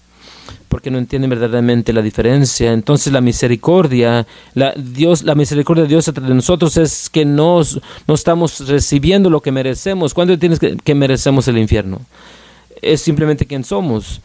porque 0.67 0.89
no 0.89 0.97
entienden 0.97 1.29
verdaderamente 1.29 1.91
la 1.91 2.01
diferencia. 2.01 2.71
Entonces 2.71 3.11
la 3.11 3.19
misericordia, 3.19 4.25
la, 4.53 4.73
Dios, 4.73 5.23
la 5.23 5.35
misericordia 5.35 5.83
de 5.83 5.89
Dios 5.89 6.07
entre 6.07 6.23
nosotros 6.33 6.77
es 6.77 7.09
que 7.09 7.25
no, 7.25 7.61
no 8.07 8.13
estamos 8.13 8.65
recibiendo 8.69 9.29
lo 9.29 9.41
que 9.41 9.51
merecemos. 9.51 10.13
¿Cuándo 10.13 10.39
tienes 10.39 10.59
que, 10.59 10.77
que 10.77 10.95
merecemos 10.95 11.49
el 11.49 11.57
infierno? 11.57 11.99
Es 12.81 13.01
simplemente 13.01 13.45
quien 13.45 13.65
somos 13.65 14.21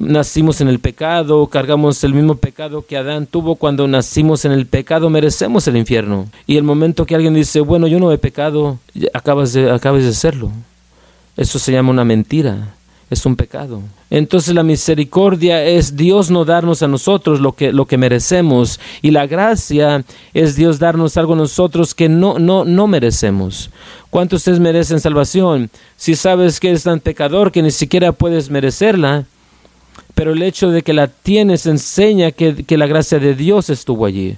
nacimos 0.00 0.60
en 0.60 0.66
el 0.66 0.80
pecado, 0.80 1.46
cargamos 1.46 2.02
el 2.02 2.14
mismo 2.14 2.34
pecado 2.34 2.84
que 2.84 2.96
Adán 2.96 3.26
tuvo 3.26 3.54
cuando 3.54 3.86
nacimos 3.86 4.44
en 4.44 4.50
el 4.50 4.66
pecado, 4.66 5.08
merecemos 5.10 5.68
el 5.68 5.76
infierno. 5.76 6.28
Y 6.46 6.56
el 6.56 6.64
momento 6.64 7.06
que 7.06 7.14
alguien 7.14 7.34
dice, 7.34 7.60
bueno, 7.60 7.86
yo 7.86 8.00
no 8.00 8.10
he 8.10 8.18
pecado, 8.18 8.78
acabas 9.12 9.52
de, 9.52 9.70
acabas 9.70 10.02
de 10.02 10.08
hacerlo. 10.08 10.50
Eso 11.36 11.60
se 11.60 11.70
llama 11.70 11.90
una 11.90 12.04
mentira 12.04 12.74
es 13.10 13.26
un 13.26 13.34
pecado. 13.34 13.82
Entonces 14.08 14.54
la 14.54 14.62
misericordia 14.62 15.64
es 15.64 15.96
Dios 15.96 16.30
no 16.30 16.44
darnos 16.44 16.82
a 16.82 16.88
nosotros 16.88 17.40
lo 17.40 17.52
que, 17.52 17.72
lo 17.72 17.86
que 17.86 17.98
merecemos 17.98 18.78
y 19.02 19.10
la 19.10 19.26
gracia 19.26 20.04
es 20.32 20.54
Dios 20.54 20.78
darnos 20.78 21.16
algo 21.16 21.32
a 21.32 21.36
nosotros 21.36 21.92
que 21.92 22.08
no, 22.08 22.38
no, 22.38 22.64
no 22.64 22.86
merecemos. 22.86 23.70
¿Cuántos 24.10 24.38
ustedes 24.38 24.60
merecen 24.60 25.00
salvación? 25.00 25.70
Si 25.96 26.14
sabes 26.14 26.60
que 26.60 26.68
eres 26.68 26.84
tan 26.84 27.00
pecador 27.00 27.50
que 27.50 27.62
ni 27.62 27.72
siquiera 27.72 28.12
puedes 28.12 28.48
merecerla, 28.48 29.26
pero 30.20 30.34
el 30.34 30.42
hecho 30.42 30.70
de 30.70 30.82
que 30.82 30.92
la 30.92 31.08
tienes 31.08 31.64
enseña 31.64 32.30
que, 32.30 32.66
que, 32.66 32.76
la 32.76 32.86
gracia 32.86 33.18
de 33.18 33.34
Dios 33.34 33.70
estuvo 33.70 34.04
allí. 34.04 34.36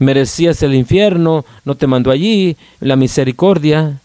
Merecías 0.00 0.60
el 0.64 0.74
infierno, 0.74 1.44
no 1.64 1.76
te 1.76 1.86
mandó 1.86 2.10
allí, 2.10 2.56
la 2.80 2.96
misericordia 2.96 4.00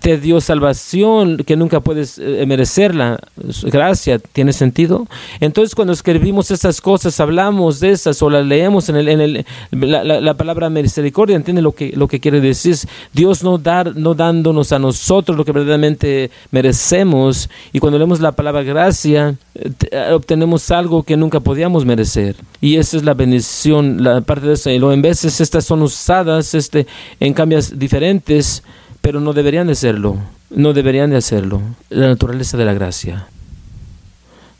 te 0.00 0.18
dio 0.18 0.40
salvación 0.40 1.38
que 1.38 1.56
nunca 1.56 1.80
puedes 1.80 2.18
eh, 2.18 2.44
merecerla. 2.46 3.18
Gracia, 3.64 4.18
¿tiene 4.18 4.52
sentido? 4.52 5.06
Entonces 5.40 5.74
cuando 5.74 5.92
escribimos 5.92 6.50
estas 6.50 6.80
cosas, 6.80 7.18
hablamos 7.20 7.80
de 7.80 7.90
esas 7.90 8.22
o 8.22 8.30
las 8.30 8.46
leemos 8.46 8.88
en, 8.88 8.96
el, 8.96 9.08
en 9.08 9.20
el, 9.20 9.46
la, 9.70 10.34
palabra 10.34 10.70
misericordia, 10.70 11.36
¿entiende 11.36 11.62
lo 11.62 11.72
que, 11.72 11.92
lo 11.96 12.08
que 12.08 12.20
quiere 12.20 12.40
decir? 12.40 12.76
Dios 13.12 13.42
no, 13.42 13.58
dar, 13.58 13.96
no 13.96 14.14
dándonos 14.14 14.72
a 14.72 14.78
nosotros 14.78 15.36
lo 15.36 15.44
que 15.44 15.52
verdaderamente 15.52 16.30
merecemos 16.50 17.50
y 17.72 17.80
cuando 17.80 17.98
leemos 17.98 18.20
la 18.20 18.32
palabra 18.32 18.62
gracia, 18.62 19.36
eh, 19.54 20.12
obtenemos 20.12 20.70
algo 20.70 21.02
que 21.02 21.16
nunca 21.16 21.40
podíamos 21.40 21.84
merecer. 21.84 22.36
Y 22.60 22.76
esa 22.76 22.96
es 22.96 23.04
la 23.04 23.14
bendición, 23.14 24.02
la 24.02 24.20
parte 24.20 24.46
de 24.46 24.54
eso. 24.54 24.70
Y 24.70 24.78
lo 24.78 24.92
en 24.92 25.02
veces 25.02 25.40
estas 25.40 25.64
son 25.64 25.82
usadas 25.82 26.54
este, 26.54 26.86
en 27.20 27.34
cambios 27.34 27.78
diferentes 27.78 28.62
pero 29.02 29.20
no 29.20 29.34
deberían 29.34 29.66
de 29.66 29.74
serlo, 29.74 30.16
no 30.48 30.72
deberían 30.72 31.10
de 31.10 31.16
hacerlo. 31.16 31.60
La 31.90 32.08
naturaleza 32.08 32.56
de 32.56 32.64
la 32.64 32.72
gracia. 32.72 33.26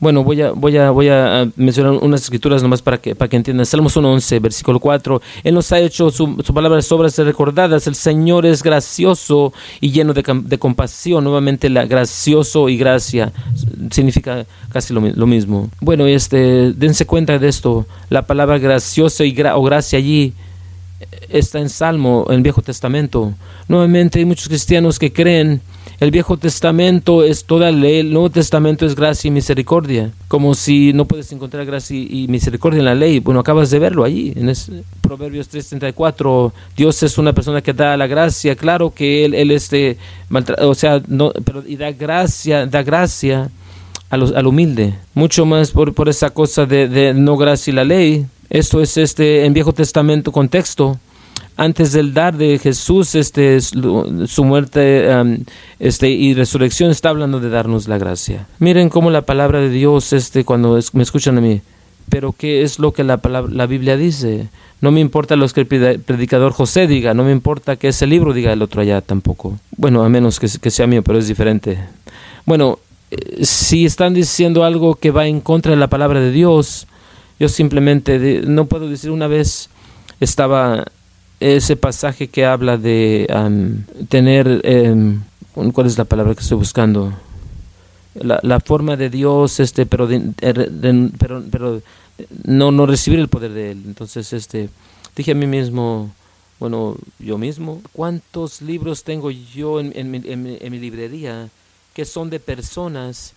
Bueno, 0.00 0.24
voy 0.24 0.42
a, 0.42 0.50
voy 0.50 0.76
a, 0.76 0.90
voy 0.90 1.08
a 1.08 1.48
mencionar 1.54 1.92
unas 1.92 2.22
escrituras 2.22 2.60
nomás 2.60 2.82
para 2.82 2.98
que, 2.98 3.14
para 3.14 3.28
que 3.28 3.36
entiendan. 3.36 3.64
Salmos 3.64 3.96
1.11, 3.96 4.40
versículo 4.40 4.80
4. 4.80 5.22
Él 5.44 5.54
nos 5.54 5.70
ha 5.70 5.78
hecho 5.78 6.10
su, 6.10 6.42
su 6.44 6.52
palabras 6.52 6.90
obras 6.90 7.16
recordadas. 7.18 7.86
El 7.86 7.94
Señor 7.94 8.44
es 8.44 8.64
gracioso 8.64 9.52
y 9.80 9.92
lleno 9.92 10.12
de, 10.12 10.58
compasión. 10.58 11.22
Nuevamente, 11.22 11.70
la 11.70 11.86
gracioso 11.86 12.68
y 12.68 12.76
gracia 12.76 13.32
significa 13.92 14.44
casi 14.72 14.92
lo, 14.92 15.00
lo, 15.02 15.26
mismo. 15.28 15.70
Bueno, 15.80 16.04
este, 16.06 16.72
dense 16.72 17.06
cuenta 17.06 17.38
de 17.38 17.46
esto. 17.46 17.86
La 18.10 18.26
palabra 18.26 18.58
gracioso 18.58 19.22
y 19.22 19.40
o 19.40 19.62
gracia 19.62 20.00
allí 20.00 20.32
está 21.28 21.58
en 21.58 21.68
Salmo, 21.68 22.26
en 22.28 22.36
el 22.36 22.42
Viejo 22.42 22.62
Testamento. 22.62 23.34
Nuevamente 23.68 24.18
hay 24.18 24.24
muchos 24.24 24.48
cristianos 24.48 24.98
que 24.98 25.12
creen 25.12 25.60
el 26.02 26.10
Viejo 26.10 26.36
Testamento 26.36 27.22
es 27.22 27.44
toda 27.44 27.70
ley, 27.70 28.00
el 28.00 28.12
Nuevo 28.12 28.28
Testamento 28.28 28.84
es 28.84 28.96
gracia 28.96 29.28
y 29.28 29.30
misericordia. 29.30 30.10
Como 30.26 30.52
si 30.54 30.92
no 30.92 31.04
puedes 31.04 31.30
encontrar 31.30 31.64
gracia 31.64 31.96
y 31.96 32.26
misericordia 32.26 32.80
en 32.80 32.86
la 32.86 32.96
ley. 32.96 33.20
Bueno, 33.20 33.38
acabas 33.38 33.70
de 33.70 33.78
verlo 33.78 34.02
allí, 34.02 34.32
en 34.34 34.52
Proverbios 35.00 35.48
3.34. 35.48 36.52
Dios 36.76 37.00
es 37.04 37.18
una 37.18 37.32
persona 37.32 37.62
que 37.62 37.72
da 37.72 37.96
la 37.96 38.08
gracia. 38.08 38.56
Claro 38.56 38.92
que 38.92 39.24
Él, 39.24 39.32
él 39.32 39.52
este, 39.52 39.96
o 40.58 40.74
sea, 40.74 41.00
no, 41.06 41.32
y 41.68 41.76
da 41.76 41.92
gracia, 41.92 42.66
da 42.66 42.82
gracia 42.82 43.48
al 44.10 44.46
humilde. 44.48 44.94
Mucho 45.14 45.46
más 45.46 45.70
por, 45.70 45.94
por 45.94 46.08
esa 46.08 46.30
cosa 46.30 46.66
de, 46.66 46.88
de 46.88 47.14
no 47.14 47.36
gracia 47.36 47.70
y 47.70 47.74
la 47.74 47.84
ley. 47.84 48.26
Esto 48.52 48.82
es 48.82 48.98
este 48.98 49.46
en 49.46 49.54
Viejo 49.54 49.72
Testamento 49.72 50.30
contexto. 50.30 50.98
Antes 51.56 51.92
del 51.92 52.12
dar 52.12 52.36
de 52.36 52.58
Jesús, 52.58 53.14
este, 53.14 53.58
su 53.62 54.44
muerte 54.44 55.08
este, 55.78 56.10
y 56.10 56.34
resurrección 56.34 56.90
está 56.90 57.08
hablando 57.08 57.40
de 57.40 57.48
darnos 57.48 57.88
la 57.88 57.96
gracia. 57.96 58.46
Miren 58.58 58.90
cómo 58.90 59.10
la 59.10 59.22
palabra 59.22 59.60
de 59.60 59.70
Dios, 59.70 60.12
este, 60.12 60.44
cuando 60.44 60.78
me 60.92 61.02
escuchan 61.02 61.38
a 61.38 61.40
mí, 61.40 61.62
pero 62.10 62.32
qué 62.32 62.60
es 62.60 62.78
lo 62.78 62.92
que 62.92 63.04
la, 63.04 63.16
palabra, 63.16 63.50
la 63.50 63.64
Biblia 63.64 63.96
dice. 63.96 64.48
No 64.82 64.90
me 64.90 65.00
importa 65.00 65.34
lo 65.34 65.48
que 65.48 65.62
el 65.62 65.66
predicador 66.00 66.52
José 66.52 66.86
diga, 66.86 67.14
no 67.14 67.24
me 67.24 67.32
importa 67.32 67.76
que 67.76 67.88
ese 67.88 68.06
libro 68.06 68.34
diga 68.34 68.52
el 68.52 68.60
otro 68.60 68.82
allá 68.82 69.00
tampoco. 69.00 69.58
Bueno, 69.78 70.04
a 70.04 70.10
menos 70.10 70.38
que, 70.38 70.48
que 70.60 70.70
sea 70.70 70.86
mío, 70.86 71.02
pero 71.02 71.18
es 71.18 71.26
diferente. 71.26 71.78
Bueno, 72.44 72.80
eh, 73.10 73.46
si 73.46 73.86
están 73.86 74.12
diciendo 74.12 74.62
algo 74.62 74.96
que 74.96 75.10
va 75.10 75.26
en 75.26 75.40
contra 75.40 75.70
de 75.70 75.78
la 75.78 75.88
palabra 75.88 76.20
de 76.20 76.32
Dios, 76.32 76.86
yo 77.42 77.48
simplemente 77.48 78.42
no 78.46 78.66
puedo 78.66 78.88
decir 78.88 79.10
una 79.10 79.26
vez 79.26 79.68
estaba 80.20 80.84
ese 81.40 81.74
pasaje 81.74 82.28
que 82.28 82.46
habla 82.46 82.76
de 82.76 83.26
tener, 84.08 84.60
em, 84.62 85.22
¿cuál 85.72 85.88
es 85.88 85.98
la 85.98 86.04
palabra 86.04 86.36
que 86.36 86.42
estoy 86.42 86.58
buscando? 86.58 87.12
La, 88.14 88.38
la 88.44 88.60
forma 88.60 88.96
de 88.96 89.10
Dios, 89.10 89.58
este, 89.58 89.86
pero, 89.86 90.08
pero, 90.38 91.42
pero 91.50 91.82
no, 92.44 92.70
no 92.70 92.86
recibir 92.86 93.18
el 93.18 93.26
poder 93.26 93.50
de 93.50 93.72
Él. 93.72 93.82
Entonces, 93.86 94.32
este, 94.32 94.68
dije 95.16 95.32
a 95.32 95.34
mí 95.34 95.48
mismo, 95.48 96.14
bueno, 96.60 96.94
yo 97.18 97.38
mismo, 97.38 97.82
¿cuántos 97.92 98.62
libros 98.62 99.02
tengo 99.02 99.32
yo 99.32 99.80
en, 99.80 99.90
en, 99.96 100.14
en 100.24 100.70
mi 100.70 100.78
librería 100.78 101.48
que 101.92 102.04
son 102.04 102.30
de 102.30 102.38
personas 102.38 103.34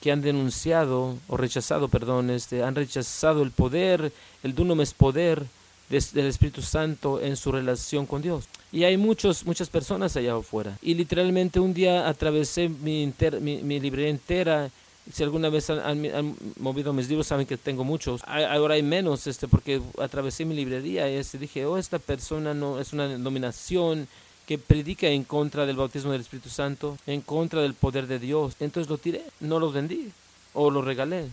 que 0.00 0.10
han 0.10 0.22
denunciado 0.22 1.16
o 1.28 1.36
rechazado, 1.36 1.88
perdón, 1.88 2.30
este, 2.30 2.62
han 2.62 2.74
rechazado 2.74 3.42
el 3.42 3.50
poder, 3.50 4.12
el 4.42 4.54
dunamis 4.54 4.94
poder 4.94 5.44
del 5.90 6.26
Espíritu 6.26 6.62
Santo 6.62 7.20
en 7.20 7.36
su 7.36 7.50
relación 7.50 8.06
con 8.06 8.22
Dios. 8.22 8.44
Y 8.70 8.84
hay 8.84 8.96
muchos, 8.96 9.44
muchas 9.44 9.68
personas 9.68 10.16
allá 10.16 10.36
afuera. 10.36 10.78
Y 10.82 10.94
literalmente 10.94 11.58
un 11.58 11.74
día 11.74 12.08
atravesé 12.08 12.68
mi, 12.68 13.12
mi, 13.40 13.80
librería 13.80 14.10
entera 14.10 14.70
si 15.12 15.24
alguna 15.24 15.48
vez 15.48 15.68
han, 15.70 16.36
movido 16.60 16.92
mis 16.92 17.08
libros 17.08 17.26
saben 17.26 17.46
que 17.46 17.56
tengo 17.56 17.82
muchos 17.82 18.22
ahora 18.26 18.74
hay 18.74 18.82
menos 18.82 19.26
este 19.26 19.48
porque 19.48 19.80
atravesé 19.98 20.44
mi 20.44 20.54
librería 20.54 21.10
y 21.10 21.14
este, 21.16 21.38
dije 21.38 21.64
oh 21.64 21.78
esta 21.78 21.98
persona 21.98 22.54
no 22.54 22.78
es 22.78 22.92
una 22.92 23.08
dominación 23.16 24.06
que 24.50 24.58
predica 24.58 25.06
en 25.06 25.22
contra 25.22 25.64
del 25.64 25.76
bautismo 25.76 26.10
del 26.10 26.22
Espíritu 26.22 26.48
Santo, 26.48 26.98
en 27.06 27.20
contra 27.20 27.62
del 27.62 27.74
poder 27.74 28.08
de 28.08 28.18
Dios. 28.18 28.56
Entonces 28.58 28.90
lo 28.90 28.98
tiré, 28.98 29.22
no 29.38 29.60
lo 29.60 29.70
vendí 29.70 30.10
o 30.54 30.72
lo 30.72 30.82
regalé. 30.82 31.28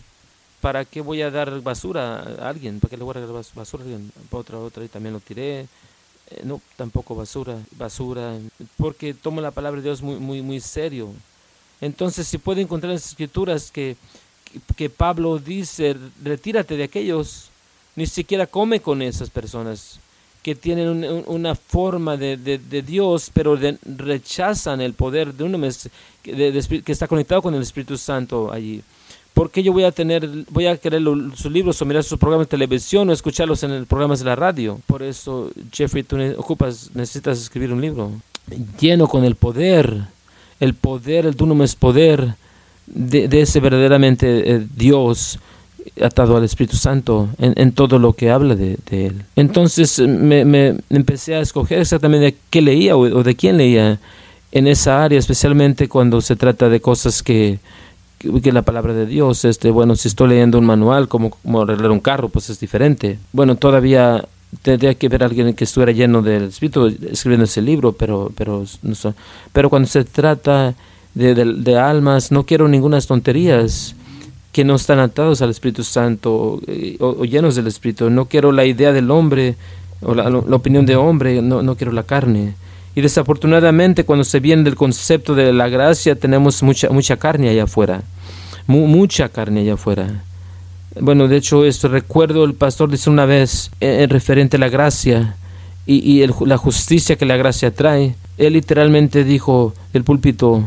¿Para 0.60 0.84
qué 0.84 1.00
voy 1.00 1.22
a 1.22 1.30
dar 1.32 1.60
basura 1.60 2.20
a 2.20 2.48
alguien? 2.48 2.78
¿Para 2.78 2.90
qué 2.90 2.96
le 2.96 3.02
voy 3.02 3.10
a 3.10 3.14
regalar 3.14 3.42
basura 3.56 3.82
a 3.82 3.86
alguien? 3.86 4.12
Otra, 4.30 4.60
otra 4.60 4.84
y 4.84 4.88
también 4.88 5.14
lo 5.14 5.18
tiré. 5.18 5.62
Eh, 5.62 5.66
no, 6.44 6.62
tampoco 6.76 7.16
basura, 7.16 7.58
basura, 7.72 8.38
porque 8.76 9.14
tomo 9.14 9.40
la 9.40 9.50
palabra 9.50 9.80
de 9.80 9.88
Dios 9.88 10.00
muy, 10.00 10.20
muy, 10.20 10.40
muy 10.40 10.60
serio. 10.60 11.10
Entonces, 11.80 12.24
si 12.24 12.38
puede 12.38 12.62
encontrar 12.62 12.92
en 12.92 12.98
las 12.98 13.06
escrituras 13.08 13.72
que, 13.72 13.96
que 14.76 14.90
Pablo 14.90 15.40
dice, 15.40 15.96
retírate 16.22 16.76
de 16.76 16.84
aquellos, 16.84 17.50
ni 17.96 18.06
siquiera 18.06 18.46
come 18.46 18.78
con 18.78 19.02
esas 19.02 19.28
personas 19.28 19.98
que 20.48 20.54
tienen 20.54 21.24
una 21.26 21.54
forma 21.54 22.16
de, 22.16 22.38
de, 22.38 22.82
Dios, 22.82 23.30
pero 23.34 23.54
rechazan 23.84 24.80
el 24.80 24.94
poder 24.94 25.34
de 25.34 25.44
uno 25.44 25.60
que 26.22 26.82
está 26.86 27.06
conectado 27.06 27.42
con 27.42 27.54
el 27.54 27.60
Espíritu 27.60 27.98
Santo 27.98 28.50
allí. 28.50 28.80
¿Por 29.34 29.50
qué 29.50 29.62
yo 29.62 29.74
voy 29.74 29.84
a 29.84 29.92
tener, 29.92 30.26
voy 30.48 30.66
a 30.66 30.78
querer 30.78 31.02
sus 31.34 31.52
libros 31.52 31.82
o 31.82 31.84
mirar 31.84 32.02
sus 32.02 32.18
programas 32.18 32.46
de 32.46 32.52
televisión 32.52 33.10
o 33.10 33.12
escucharlos 33.12 33.62
en 33.62 33.72
el 33.72 33.84
programas 33.84 34.20
de 34.20 34.24
la 34.24 34.36
radio? 34.36 34.80
Por 34.86 35.02
eso, 35.02 35.50
Jeffrey, 35.70 36.02
tú 36.02 36.16
ocupas, 36.38 36.92
necesitas 36.94 37.38
escribir 37.38 37.70
un 37.70 37.82
libro 37.82 38.10
lleno 38.80 39.06
con 39.06 39.24
el 39.24 39.34
poder, 39.34 40.04
el 40.60 40.72
poder, 40.72 41.26
el 41.26 41.34
dunamis 41.34 41.76
poder 41.76 42.36
de, 42.86 43.28
de 43.28 43.42
ese 43.42 43.60
verdaderamente 43.60 44.50
eh, 44.50 44.66
Dios 44.74 45.38
atado 46.00 46.36
al 46.36 46.44
Espíritu 46.44 46.76
Santo 46.76 47.28
en, 47.38 47.72
todo 47.72 47.98
lo 47.98 48.12
que 48.12 48.30
habla 48.30 48.54
de, 48.54 48.78
él. 48.90 49.22
Entonces 49.36 49.98
me, 50.00 50.76
empecé 50.90 51.34
a 51.34 51.40
escoger 51.40 51.80
exactamente 51.80 52.26
de 52.26 52.36
qué 52.50 52.62
leía 52.62 52.96
o, 52.96 53.22
de 53.22 53.36
quién 53.36 53.58
leía 53.58 53.98
en 54.52 54.66
esa 54.66 55.04
área, 55.04 55.18
especialmente 55.18 55.88
cuando 55.88 56.20
se 56.20 56.36
trata 56.36 56.68
de 56.68 56.80
cosas 56.80 57.22
que, 57.22 57.58
que, 58.18 58.52
la 58.52 58.62
palabra 58.62 58.94
de 58.94 59.06
Dios, 59.06 59.44
este, 59.44 59.70
bueno, 59.70 59.94
si 59.96 60.08
estoy 60.08 60.30
leyendo 60.30 60.58
un 60.58 60.66
manual 60.66 61.08
como, 61.08 61.30
como 61.30 61.62
arreglar 61.62 61.90
un 61.90 62.00
carro, 62.00 62.28
pues 62.28 62.50
es 62.50 62.58
diferente. 62.58 63.18
Bueno, 63.32 63.56
todavía 63.56 64.24
tendría 64.62 64.94
que 64.94 65.08
ver 65.08 65.22
a 65.22 65.26
alguien 65.26 65.54
que 65.54 65.64
estuviera 65.64 65.92
lleno 65.92 66.22
del 66.22 66.44
Espíritu 66.44 66.86
escribiendo 66.86 67.44
ese 67.44 67.60
libro, 67.60 67.92
pero, 67.92 68.32
pero, 68.34 68.64
pero 69.52 69.70
cuando 69.70 69.88
se 69.88 70.04
trata 70.04 70.74
de, 71.14 71.34
de, 71.34 71.78
almas, 71.78 72.32
no 72.32 72.44
quiero 72.44 72.68
ninguna 72.68 73.00
tonterías 73.00 73.94
que 74.52 74.64
no 74.64 74.76
están 74.76 74.98
atados 74.98 75.42
al 75.42 75.50
Espíritu 75.50 75.84
Santo 75.84 76.60
eh, 76.66 76.96
o, 77.00 77.24
llenos 77.24 77.54
del 77.54 77.66
Espíritu. 77.66 78.10
No 78.10 78.26
quiero 78.26 78.52
la 78.52 78.64
idea 78.64 78.92
del 78.92 79.10
hombre 79.10 79.56
o 80.00 80.14
la, 80.14 80.28
opinión 80.56 80.86
de 80.86 80.96
hombre, 80.96 81.42
no, 81.42 81.62
no 81.62 81.76
quiero 81.76 81.92
la 81.92 82.02
carne. 82.02 82.54
Y 82.94 83.00
desafortunadamente 83.00 84.04
cuando 84.04 84.24
se 84.24 84.40
viene 84.40 84.64
del 84.64 84.74
concepto 84.74 85.34
de 85.34 85.52
la 85.52 85.68
gracia 85.68 86.16
tenemos 86.16 86.62
mucha, 86.62 86.88
mucha 86.90 87.16
carne 87.16 87.48
allá 87.48 87.64
afuera, 87.64 88.02
mucha 88.66 89.28
carne 89.28 89.60
allá 89.60 89.74
afuera. 89.74 90.24
Bueno, 91.00 91.28
de 91.28 91.36
hecho, 91.36 91.64
esto 91.64 91.88
recuerdo 91.88 92.44
el 92.44 92.54
pastor 92.54 92.90
dice 92.90 93.10
una 93.10 93.24
vez 93.26 93.70
en, 93.78 94.00
eh, 94.00 94.06
referente 94.08 94.56
a 94.56 94.60
la 94.60 94.68
gracia 94.68 95.36
y, 95.86 96.22
y 96.22 96.26
la 96.46 96.56
justicia 96.56 97.16
que 97.16 97.26
la 97.26 97.36
gracia 97.36 97.72
trae. 97.72 98.16
Él 98.36 98.54
literalmente 98.54 99.22
dijo 99.22 99.74
el 99.92 100.02
púlpito, 100.02 100.64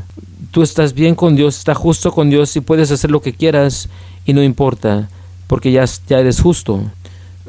tú 0.52 0.62
estás 0.62 0.94
bien 0.94 1.16
con 1.16 1.36
Dios, 1.36 1.58
estás 1.58 1.78
justo 1.78 2.12
con 2.12 2.30
Dios 2.30 2.56
y 2.56 2.62
puedes 2.62 2.92
hacer 2.92 3.10
lo 3.10 3.22
que 3.22 3.34
quieras 3.34 3.90
y 4.26 4.34
no 4.34 4.44
importa, 4.44 5.10
porque 5.48 5.72
ya, 5.72 5.86
ya 6.08 6.20
eres 6.20 6.42
justo. 6.42 6.82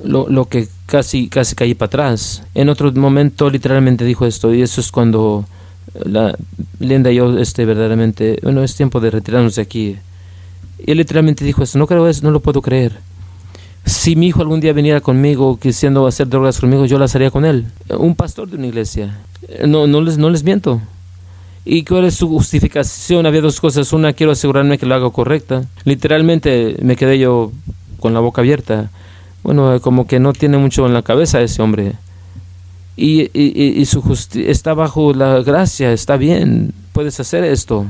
Lo, 0.02 0.28
lo 0.28 0.46
que 0.46 0.68
casi, 0.86 1.28
casi 1.28 1.54
caí 1.54 1.74
para 1.74 1.88
atrás. 1.88 2.42
En 2.54 2.68
otro 2.68 2.90
momento 2.92 3.50
literalmente 3.50 4.04
dijo 4.04 4.26
esto 4.26 4.52
y 4.54 4.62
eso 4.62 4.80
es 4.80 4.90
cuando 4.90 5.44
la 5.94 6.36
Linda 6.80 7.10
y 7.12 7.16
yo 7.16 7.38
este, 7.38 7.64
verdaderamente, 7.64 8.38
bueno, 8.42 8.62
es 8.62 8.74
tiempo 8.74 9.00
de 9.00 9.10
retirarnos 9.10 9.56
de 9.56 9.62
aquí. 9.62 9.96
Y 10.78 10.90
él 10.90 10.98
literalmente 10.98 11.44
dijo 11.44 11.62
eso, 11.62 11.78
no 11.78 11.86
creo 11.86 12.08
eso, 12.08 12.22
no 12.24 12.30
lo 12.30 12.40
puedo 12.40 12.62
creer. 12.62 12.92
Si 13.84 14.14
mi 14.16 14.28
hijo 14.28 14.40
algún 14.40 14.60
día 14.60 14.72
viniera 14.72 15.00
conmigo 15.00 15.58
quisiendo 15.58 16.06
hacer 16.06 16.28
drogas 16.28 16.60
conmigo, 16.60 16.86
yo 16.86 16.98
las 16.98 17.14
haría 17.14 17.30
con 17.30 17.44
él. 17.44 17.66
Un 17.90 18.14
pastor 18.14 18.48
de 18.48 18.56
una 18.56 18.68
iglesia. 18.68 19.18
No, 19.66 19.86
no, 19.86 20.00
les, 20.00 20.18
no 20.18 20.30
les 20.30 20.44
miento. 20.44 20.80
¿Y 21.64 21.84
cuál 21.84 22.06
es 22.06 22.14
su 22.16 22.28
justificación? 22.28 23.26
Había 23.26 23.40
dos 23.40 23.60
cosas. 23.60 23.92
Una, 23.92 24.12
quiero 24.12 24.32
asegurarme 24.32 24.78
que 24.78 24.86
lo 24.86 24.94
hago 24.94 25.12
correcta. 25.12 25.64
Literalmente 25.84 26.76
me 26.82 26.96
quedé 26.96 27.18
yo 27.18 27.52
con 28.00 28.14
la 28.14 28.20
boca 28.20 28.40
abierta. 28.40 28.90
Bueno, 29.42 29.80
como 29.80 30.06
que 30.06 30.18
no 30.18 30.32
tiene 30.32 30.58
mucho 30.58 30.86
en 30.86 30.94
la 30.94 31.02
cabeza 31.02 31.40
ese 31.40 31.62
hombre. 31.62 31.92
Y, 32.96 33.30
y, 33.32 33.80
y 33.80 33.84
su 33.86 34.02
está 34.34 34.74
bajo 34.74 35.14
la 35.14 35.40
gracia, 35.42 35.92
está 35.92 36.16
bien, 36.16 36.74
puedes 36.92 37.18
hacer 37.20 37.42
esto. 37.42 37.86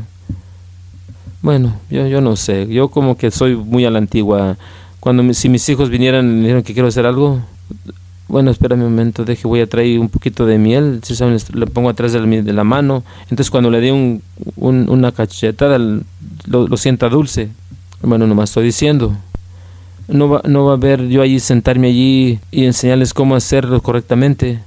Bueno, 1.41 1.75
yo, 1.91 2.07
yo 2.07 2.21
no 2.21 2.37
sé, 2.37 2.69
yo 2.69 2.89
como 2.89 3.17
que 3.17 3.33
soy 3.33 3.57
muy 3.57 3.85
a 3.85 3.91
la 3.91 3.99
antigua. 3.99 4.57
Cuando 5.01 5.35
si 5.35 5.49
mis 5.49 5.69
hijos 5.69 5.91
vinieran 5.91 6.39
y 6.39 6.41
dijeron 6.43 6.63
que 6.63 6.73
quiero 6.73 6.89
hacer 6.89 7.05
algo, 7.05 7.41
bueno, 8.33 8.51
espera 8.51 8.77
un 8.77 8.81
momento, 8.81 9.27
deje, 9.27 9.47
voy 9.47 9.61
a 9.61 9.67
traer 9.67 9.99
un 9.99 10.09
poquito 10.09 10.47
de 10.47 10.57
miel, 10.57 11.01
si 11.03 11.15
saben, 11.15 11.37
le 11.53 11.67
pongo 11.67 11.91
atrás 11.91 12.15
de 12.15 12.53
la, 12.55 12.65
mano. 12.65 13.05
Entonces 13.25 13.51
cuando 13.51 13.71
le 13.71 13.79
dé 13.79 13.93
un, 13.93 14.23
una 14.57 15.13
cachetada, 15.13 15.77
lo, 15.77 16.67
lo 16.67 16.77
sienta 16.79 17.11
dulce. 17.11 17.51
Bueno, 18.01 18.27
nomás 18.27 18.49
estoy 18.49 18.65
diciendo. 18.65 19.15
No 20.09 20.31
va, 20.31 20.41
no 20.47 20.65
va 20.65 20.71
a 20.73 20.77
haber 20.77 21.09
yo 21.09 21.21
allí 21.21 21.41
sentarme 21.41 21.89
allí 21.89 22.41
y 22.51 22.65
enseñarles 22.65 23.13
cómo 23.13 23.37
hacerlo 23.37 23.83
correctamente. 23.83 24.61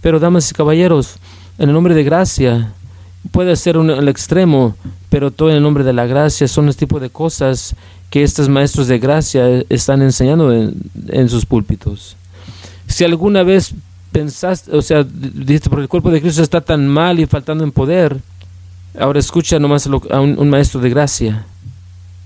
Pero 0.00 0.20
damas 0.20 0.48
y 0.52 0.54
caballeros, 0.54 1.16
en 1.58 1.68
el 1.68 1.74
nombre 1.74 1.96
de 1.96 2.04
gracia, 2.04 2.74
puede 3.30 3.56
ser 3.56 3.78
un, 3.78 3.90
el 3.90 4.08
extremo, 4.08 4.76
pero 5.10 5.30
todo 5.30 5.50
en 5.50 5.56
el 5.56 5.62
nombre 5.62 5.84
de 5.84 5.92
la 5.92 6.06
gracia 6.06 6.48
son 6.48 6.66
los 6.66 6.76
tipos 6.76 7.00
de 7.00 7.10
cosas 7.10 7.74
que 8.10 8.22
estos 8.22 8.48
maestros 8.48 8.88
de 8.88 8.98
gracia 8.98 9.64
están 9.68 10.02
enseñando 10.02 10.52
en, 10.52 11.28
sus 11.28 11.44
púlpitos. 11.44 12.16
Si 12.86 13.04
alguna 13.04 13.42
vez 13.42 13.74
pensaste, 14.12 14.74
o 14.74 14.80
sea, 14.80 15.04
dijiste, 15.04 15.68
porque 15.68 15.82
el 15.82 15.88
cuerpo 15.88 16.10
de 16.10 16.22
Cristo 16.22 16.42
está 16.42 16.60
tan 16.60 16.88
mal 16.88 17.20
y 17.20 17.26
faltando 17.26 17.64
en 17.64 17.72
poder, 17.72 18.16
ahora 18.98 19.18
escucha 19.18 19.58
nomás 19.58 19.86
a 20.10 20.20
un, 20.20 20.38
un 20.38 20.48
maestro 20.48 20.80
de 20.80 20.88
gracia. 20.88 21.44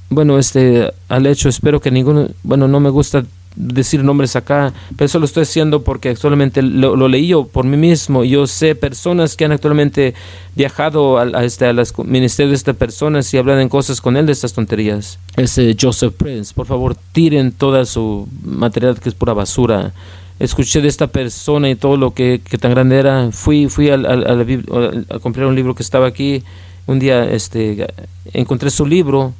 Bueno, 0.08 0.38
este, 0.38 0.92
al 1.08 1.26
hecho, 1.26 1.48
espero 1.48 1.80
que 1.80 1.90
ninguno, 1.90 2.28
bueno, 2.42 2.68
no 2.68 2.78
me 2.78 2.90
gusta 2.90 3.24
decir 3.56 4.02
nombres 4.02 4.36
acá, 4.36 4.72
pero 4.96 5.06
eso 5.06 5.18
lo 5.18 5.24
estoy 5.24 5.42
haciendo 5.42 5.82
porque 5.82 6.10
actualmente 6.10 6.62
lo, 6.62 7.08
leí 7.08 7.28
yo 7.28 7.44
por 7.44 7.64
mí 7.64 7.76
mismo. 7.76 8.24
Yo 8.24 8.46
sé 8.46 8.74
personas 8.74 9.36
que 9.36 9.44
han 9.44 9.52
actualmente 9.52 10.14
viajado 10.56 11.18
a, 11.18 11.22
a, 11.22 11.44
este, 11.44 11.66
a 11.66 11.74
ministerios 12.04 12.50
de 12.50 12.56
estas 12.56 12.76
personas 12.76 13.32
y 13.32 13.38
hablan 13.38 13.60
en 13.60 13.68
cosas 13.68 14.00
con 14.00 14.16
él 14.16 14.26
de 14.26 14.32
estas 14.32 14.52
tonterías. 14.52 15.18
Ese 15.36 15.76
Joseph 15.80 16.14
Prince, 16.16 16.52
por 16.54 16.66
favor, 16.66 16.96
tiren 17.12 17.52
toda 17.52 17.84
su 17.84 18.28
material 18.44 18.98
que 19.00 19.08
es 19.08 19.14
pura 19.14 19.32
basura. 19.32 19.92
Escuché 20.38 20.80
de 20.80 20.88
esta 20.88 21.06
persona 21.06 21.70
y 21.70 21.76
todo 21.76 21.96
lo 21.96 22.14
que, 22.14 22.40
tan 22.58 22.72
grande 22.72 22.98
era. 22.98 23.30
Fui, 23.30 23.68
fui 23.68 23.90
a, 23.90 23.94
a 23.94 25.18
comprar 25.20 25.46
un 25.46 25.54
libro 25.54 25.74
que 25.74 25.82
estaba 25.82 26.06
aquí. 26.06 26.42
Un 26.84 26.98
día 26.98 27.30
este, 27.30 27.86
encontré 28.32 28.68
su 28.70 28.84
libro 28.84 29.34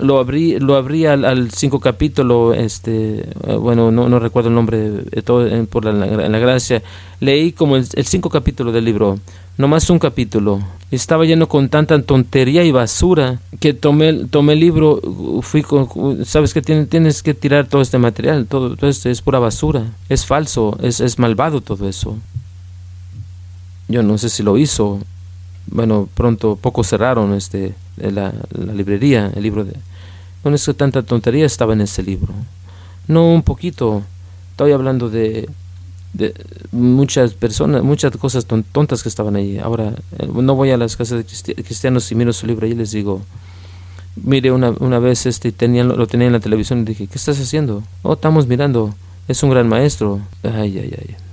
lo 0.00 0.18
abrí, 0.18 0.58
lo 0.58 0.76
abrí 0.76 1.06
al, 1.06 1.50
cinco 1.50 1.80
capítulo, 1.80 2.54
este, 2.54 3.20
eh, 3.20 3.56
bueno, 3.58 3.90
no, 3.90 4.08
no 4.08 4.18
recuerdo 4.18 4.48
el 4.48 4.54
nombre 4.54 4.78
de 4.78 5.22
todo, 5.22 5.48
por 5.66 5.84
la, 5.84 5.92
la, 5.92 6.38
gracia. 6.38 6.82
Leí 7.18 7.52
como 7.52 7.76
el, 7.76 7.86
cinco 7.86 8.30
capítulo 8.30 8.70
del 8.70 8.84
libro, 8.84 9.18
nomás 9.58 9.90
un 9.90 9.98
capítulo. 9.98 10.60
Estaba 10.92 11.24
lleno 11.24 11.48
con 11.48 11.68
tanta 11.68 12.00
tontería 12.00 12.62
y 12.62 12.70
basura 12.70 13.40
que 13.58 13.74
tomé, 13.74 14.26
tomé 14.26 14.52
el 14.52 14.60
libro, 14.60 15.00
fui 15.42 15.62
con, 15.62 16.24
sabes 16.24 16.54
que 16.54 16.62
tienes, 16.62 16.88
tienes 16.88 17.22
que 17.22 17.34
tirar 17.34 17.66
todo 17.66 17.82
este 17.82 17.98
material, 17.98 18.46
todo, 18.46 18.76
todo 18.76 18.88
esto 18.88 19.08
es 19.08 19.20
pura 19.20 19.40
basura, 19.40 19.84
es 20.08 20.26
falso, 20.26 20.78
es, 20.80 21.00
es 21.00 21.18
malvado 21.18 21.60
todo 21.60 21.88
eso. 21.88 22.16
Yo 23.88 24.02
no 24.02 24.16
sé 24.18 24.28
si 24.28 24.42
lo 24.44 24.58
hizo, 24.58 25.00
bueno, 25.66 26.08
pronto, 26.14 26.56
poco 26.56 26.84
cerraron 26.84 27.34
este, 27.34 27.74
la, 27.96 28.32
librería, 28.72 29.32
el 29.34 29.42
libro 29.42 29.64
de... 29.64 29.74
Bueno, 30.42 30.56
es 30.56 30.64
que 30.64 30.74
tanta 30.74 31.02
tontería 31.02 31.44
estaba 31.44 31.72
en 31.72 31.80
ese 31.80 32.02
libro. 32.02 32.32
No 33.08 33.32
un 33.32 33.42
poquito, 33.42 34.02
estoy 34.52 34.72
hablando 34.72 35.10
de, 35.10 35.48
muchas 36.72 37.34
personas, 37.34 37.82
muchas 37.82 38.16
cosas 38.16 38.46
tontas 38.46 39.02
que 39.02 39.08
estaban 39.08 39.36
ahí. 39.36 39.58
Ahora, 39.58 39.94
eh, 40.18 40.28
no 40.32 40.54
voy 40.54 40.70
a 40.70 40.76
las 40.76 40.96
casas 40.96 41.18
de 41.18 41.54
cristianos 41.54 42.10
y 42.10 42.14
miro 42.14 42.32
su 42.32 42.46
libro 42.46 42.66
y 42.66 42.74
les 42.74 42.92
digo, 42.92 43.22
mire, 44.16 44.52
una, 44.52 44.70
una 44.78 44.98
vez 44.98 45.26
este, 45.26 45.52
tenían, 45.52 45.88
lo 45.88 46.06
tenía 46.06 46.28
en 46.28 46.32
la 46.32 46.40
televisión 46.40 46.80
y 46.80 46.84
dije, 46.84 47.06
¿qué 47.06 47.18
estás 47.18 47.40
haciendo? 47.40 47.82
Oh, 48.02 48.14
estamos 48.14 48.46
mirando, 48.46 48.94
es 49.28 49.42
un 49.42 49.50
gran 49.50 49.68
maestro. 49.68 50.20
Ay, 50.42 50.78
ay, 50.78 50.94
ay 50.96 51.25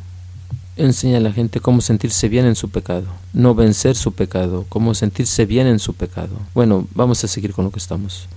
enseña 0.76 1.18
a 1.18 1.22
la 1.22 1.32
gente 1.32 1.60
cómo 1.60 1.82
sentirse 1.82 2.30
bien 2.30 2.46
en 2.46 2.56
su 2.56 2.70
pecado, 2.70 3.06
no 3.34 3.56
vencer 3.56 3.96
su 3.96 4.14
pecado, 4.14 4.66
cómo 4.70 4.94
sentirse 4.94 5.46
bien 5.46 5.68
en 5.68 5.80
su 5.80 5.94
pecado. 5.94 6.36
Bueno, 6.54 6.88
vamos 6.96 7.24
a 7.24 7.28
seguir 7.28 7.54
con 7.54 7.66
lo 7.66 7.72
que 7.72 7.80
estamos. 7.80 8.28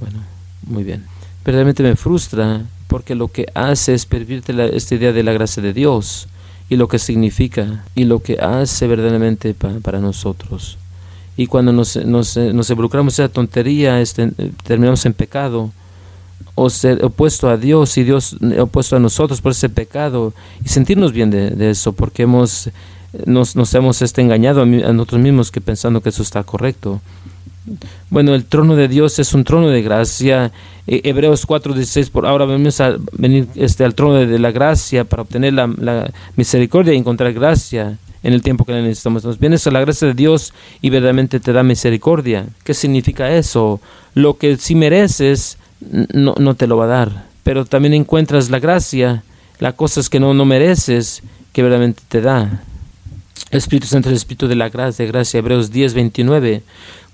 Bueno, 0.00 0.18
muy 0.66 0.84
bien. 0.84 1.04
Pero 1.42 1.56
realmente 1.56 1.82
me 1.82 1.96
frustra 1.96 2.62
porque 2.86 3.14
lo 3.14 3.28
que 3.28 3.46
hace 3.54 3.94
es 3.94 4.04
pervertir 4.04 4.58
esta 4.60 4.94
idea 4.94 5.12
de 5.12 5.22
la 5.22 5.32
gracia 5.32 5.62
de 5.62 5.72
Dios 5.72 6.28
y 6.68 6.76
lo 6.76 6.88
que 6.88 6.98
significa 6.98 7.84
y 7.94 8.04
lo 8.04 8.22
que 8.22 8.38
hace 8.40 8.86
verdaderamente 8.86 9.54
para 9.54 10.00
nosotros. 10.00 10.76
Y 11.36 11.46
cuando 11.46 11.72
nos, 11.72 11.96
nos, 11.96 12.36
nos 12.36 12.68
involucramos 12.68 13.18
en 13.18 13.24
esa 13.24 13.32
tontería, 13.32 14.00
este, 14.00 14.30
terminamos 14.64 15.06
en 15.06 15.14
pecado 15.14 15.72
o 16.54 16.68
ser 16.70 17.04
opuesto 17.04 17.48
a 17.48 17.56
Dios 17.56 17.96
y 17.96 18.04
Dios 18.04 18.36
opuesto 18.58 18.96
a 18.96 18.98
nosotros 18.98 19.40
por 19.40 19.52
ese 19.52 19.68
pecado 19.68 20.34
y 20.64 20.68
sentirnos 20.68 21.12
bien 21.12 21.30
de, 21.30 21.70
eso 21.70 21.92
porque 21.92 22.24
hemos 22.24 22.70
nos, 23.26 23.56
nos 23.56 23.74
hemos 23.74 24.02
este 24.02 24.20
engañado 24.20 24.62
a, 24.62 24.66
nosotros 24.66 25.20
mismos 25.20 25.50
que 25.50 25.60
pensando 25.60 26.00
que 26.00 26.10
eso 26.10 26.22
está 26.22 26.42
correcto. 26.44 27.00
Bueno, 28.08 28.34
el 28.34 28.44
trono 28.44 28.76
de 28.76 28.88
Dios 28.88 29.18
es 29.18 29.34
un 29.34 29.44
trono 29.44 29.68
de 29.68 29.82
gracia. 29.82 30.52
E, 30.86 31.00
Hebreos 31.04 31.46
4:16, 31.46 32.10
por 32.10 32.26
ahora 32.26 32.44
vamos 32.44 32.80
a 32.80 32.96
venir 33.12 33.48
este, 33.54 33.84
al 33.84 33.94
trono 33.94 34.14
de, 34.14 34.38
la 34.38 34.50
gracia 34.50 35.04
para 35.04 35.22
obtener 35.22 35.54
la, 35.54 35.66
la, 35.78 36.10
misericordia 36.36 36.94
y 36.94 36.96
encontrar 36.96 37.32
gracia 37.32 37.98
en 38.22 38.32
el 38.32 38.42
tiempo 38.42 38.64
que 38.64 38.72
necesitamos. 38.72 39.24
Nos 39.24 39.38
vienes 39.38 39.66
a 39.66 39.70
la 39.70 39.80
gracia 39.80 40.08
de 40.08 40.14
Dios 40.14 40.52
y 40.80 40.90
verdaderamente 40.90 41.40
te 41.40 41.52
da 41.52 41.62
misericordia. 41.62 42.46
¿Qué 42.64 42.74
significa 42.74 43.30
eso? 43.30 43.80
Lo 44.14 44.36
que 44.36 44.56
si 44.56 44.74
mereces 44.74 45.58
no, 45.80 46.34
no 46.38 46.54
te 46.54 46.66
lo 46.66 46.76
va 46.76 46.84
a 46.84 46.88
dar. 46.88 47.24
Pero 47.42 47.64
también 47.64 47.94
encuentras 47.94 48.50
la 48.50 48.58
gracia, 48.58 49.22
las 49.58 49.74
cosas 49.74 50.08
que 50.08 50.20
no, 50.20 50.34
no 50.34 50.44
mereces, 50.44 51.22
que 51.52 51.62
verdaderamente 51.62 52.02
te 52.08 52.20
da. 52.20 52.62
Espíritu 53.50 53.86
Santo, 53.86 54.08
el 54.08 54.14
Espíritu 54.14 54.46
de 54.46 54.54
la 54.54 54.68
gracia, 54.68 55.06
gracia, 55.06 55.38
Hebreos 55.38 55.70
10, 55.70 55.94
29. 55.94 56.62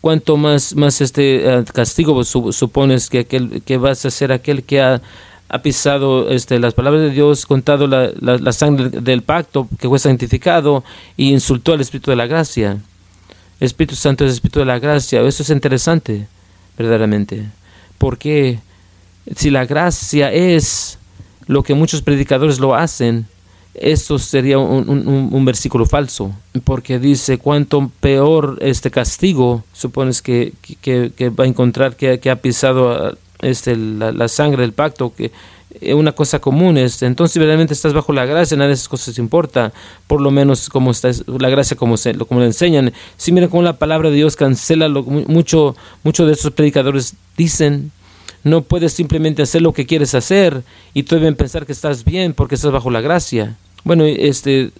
Cuanto 0.01 0.37
más, 0.37 0.75
más 0.75 1.01
este 1.01 1.49
eh, 1.49 1.65
castigo 1.73 2.23
supones 2.25 3.09
que, 3.09 3.21
aquel, 3.21 3.63
que 3.63 3.77
vas 3.79 4.05
a 4.05 4.11
ser 4.11 4.31
aquel 4.31 4.63
que 4.63 4.81
ha, 4.81 5.01
ha 5.49 5.63
pisado 5.63 6.29
este, 6.31 6.59
las 6.59 6.75
palabras 6.75 7.03
de 7.03 7.11
Dios, 7.11 7.47
contado 7.47 7.87
la, 7.87 8.11
la, 8.21 8.53
sangre 8.53 8.91
del 8.91 9.23
pacto, 9.23 9.69
que 9.79 9.89
fue 9.89 9.99
santificado 9.99 10.85
y 11.17 11.33
insultó 11.33 11.73
al 11.73 11.81
Espíritu 11.81 12.11
de 12.11 12.17
la 12.17 12.27
gracia. 12.27 12.79
Espíritu 13.59 13.95
Santo 13.95 14.25
es 14.25 14.31
el 14.31 14.35
Espíritu 14.35 14.59
de 14.59 14.67
la 14.67 14.79
gracia. 14.79 15.23
Eso 15.23 15.43
es 15.43 15.51
interesante, 15.51 16.27
verdaderamente. 16.77 17.47
Porque 17.99 18.59
si 19.35 19.51
la 19.51 19.65
gracia 19.65 20.33
es 20.33 20.99
lo 21.47 21.63
que 21.63 21.75
muchos 21.75 22.03
predicadores 22.03 22.59
lo 22.59 22.75
hacen, 22.75 23.27
esto 23.75 24.19
sería 24.19 24.59
un, 24.59 25.45
versículo 25.45 25.85
falso, 25.85 26.33
porque 26.65 26.99
dice 26.99 27.39
cuánto 27.39 27.91
peor 28.01 28.59
este 28.63 28.91
castigo 28.91 29.65
supones 29.73 30.23
que, 30.23 30.53
va 31.39 31.45
a 31.45 31.47
encontrar 31.47 31.95
que, 31.97 32.31
ha 32.31 32.37
pisado 32.37 33.19
este, 33.41 33.77
la, 33.77 34.29
sangre 34.29 34.63
del 34.63 34.73
pacto, 34.73 35.15
que 35.15 35.31
una 35.95 36.13
cosa 36.13 36.39
común. 36.39 36.79
Este, 36.79 37.07
entonces, 37.07 37.37
verdaderamente 37.39 37.75
estás 37.75 37.93
bajo 37.93 38.13
la 38.13 38.27
gracia, 38.27 38.57
nada 38.57 38.69
de 38.69 38.75
esas 38.75 38.89
cosas 38.89 39.19
importa, 39.19 39.73
por 40.07 40.21
lo 40.21 40.31
menos 40.31 40.69
como 40.69 40.91
está 40.91 41.11
la 41.27 41.49
gracia, 41.49 41.77
como, 41.77 41.97
se, 41.97 42.15
como 42.15 42.41
le 42.41 42.47
enseñan. 42.47 42.93
Si 43.17 43.33
miren 43.33 43.49
cómo 43.49 43.63
la 43.63 43.79
palabra 43.79 44.11
de 44.11 44.17
Dios 44.17 44.37
cancela 44.37 44.89
lo 44.89 45.03
mucho, 45.03 45.77
muchos 46.03 46.27
de 46.27 46.33
esos 46.35 46.53
predicadores 46.53 47.15
dicen 47.37 47.93
no 48.45 48.63
puedes 48.63 48.93
simplemente 48.93 49.43
hacer 49.43 49.61
lo 49.61 49.73
que 49.73 49.87
quieres 49.87 50.15
hacer 50.15 50.63
y 50.95 51.03
tú 51.03 51.17
deben 51.17 51.35
pensar 51.35 51.67
que 51.67 51.73
estás 51.73 52.05
bien 52.05 52.33
porque 52.33 52.55
estás 52.55 52.71
bajo 52.71 52.91
la 52.91 53.01
gracia. 53.01 53.57
Bueno, 53.83 54.05
este, 54.05 54.71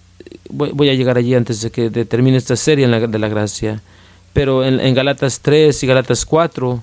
voy, 0.49 0.89
a 0.89 0.93
llegar 0.93 1.17
allí 1.17 1.35
antes 1.35 1.61
de 1.61 1.69
que 1.69 1.89
termine 1.89 2.37
esta 2.37 2.55
serie 2.55 2.87
de 2.87 3.19
la 3.19 3.27
gracia. 3.27 3.81
Pero 4.31 4.63
en, 4.63 4.79
en 4.79 4.93
Galatas 4.93 5.41
3 5.41 5.83
y 5.83 5.87
Galatas 5.87 6.25
4 6.25 6.81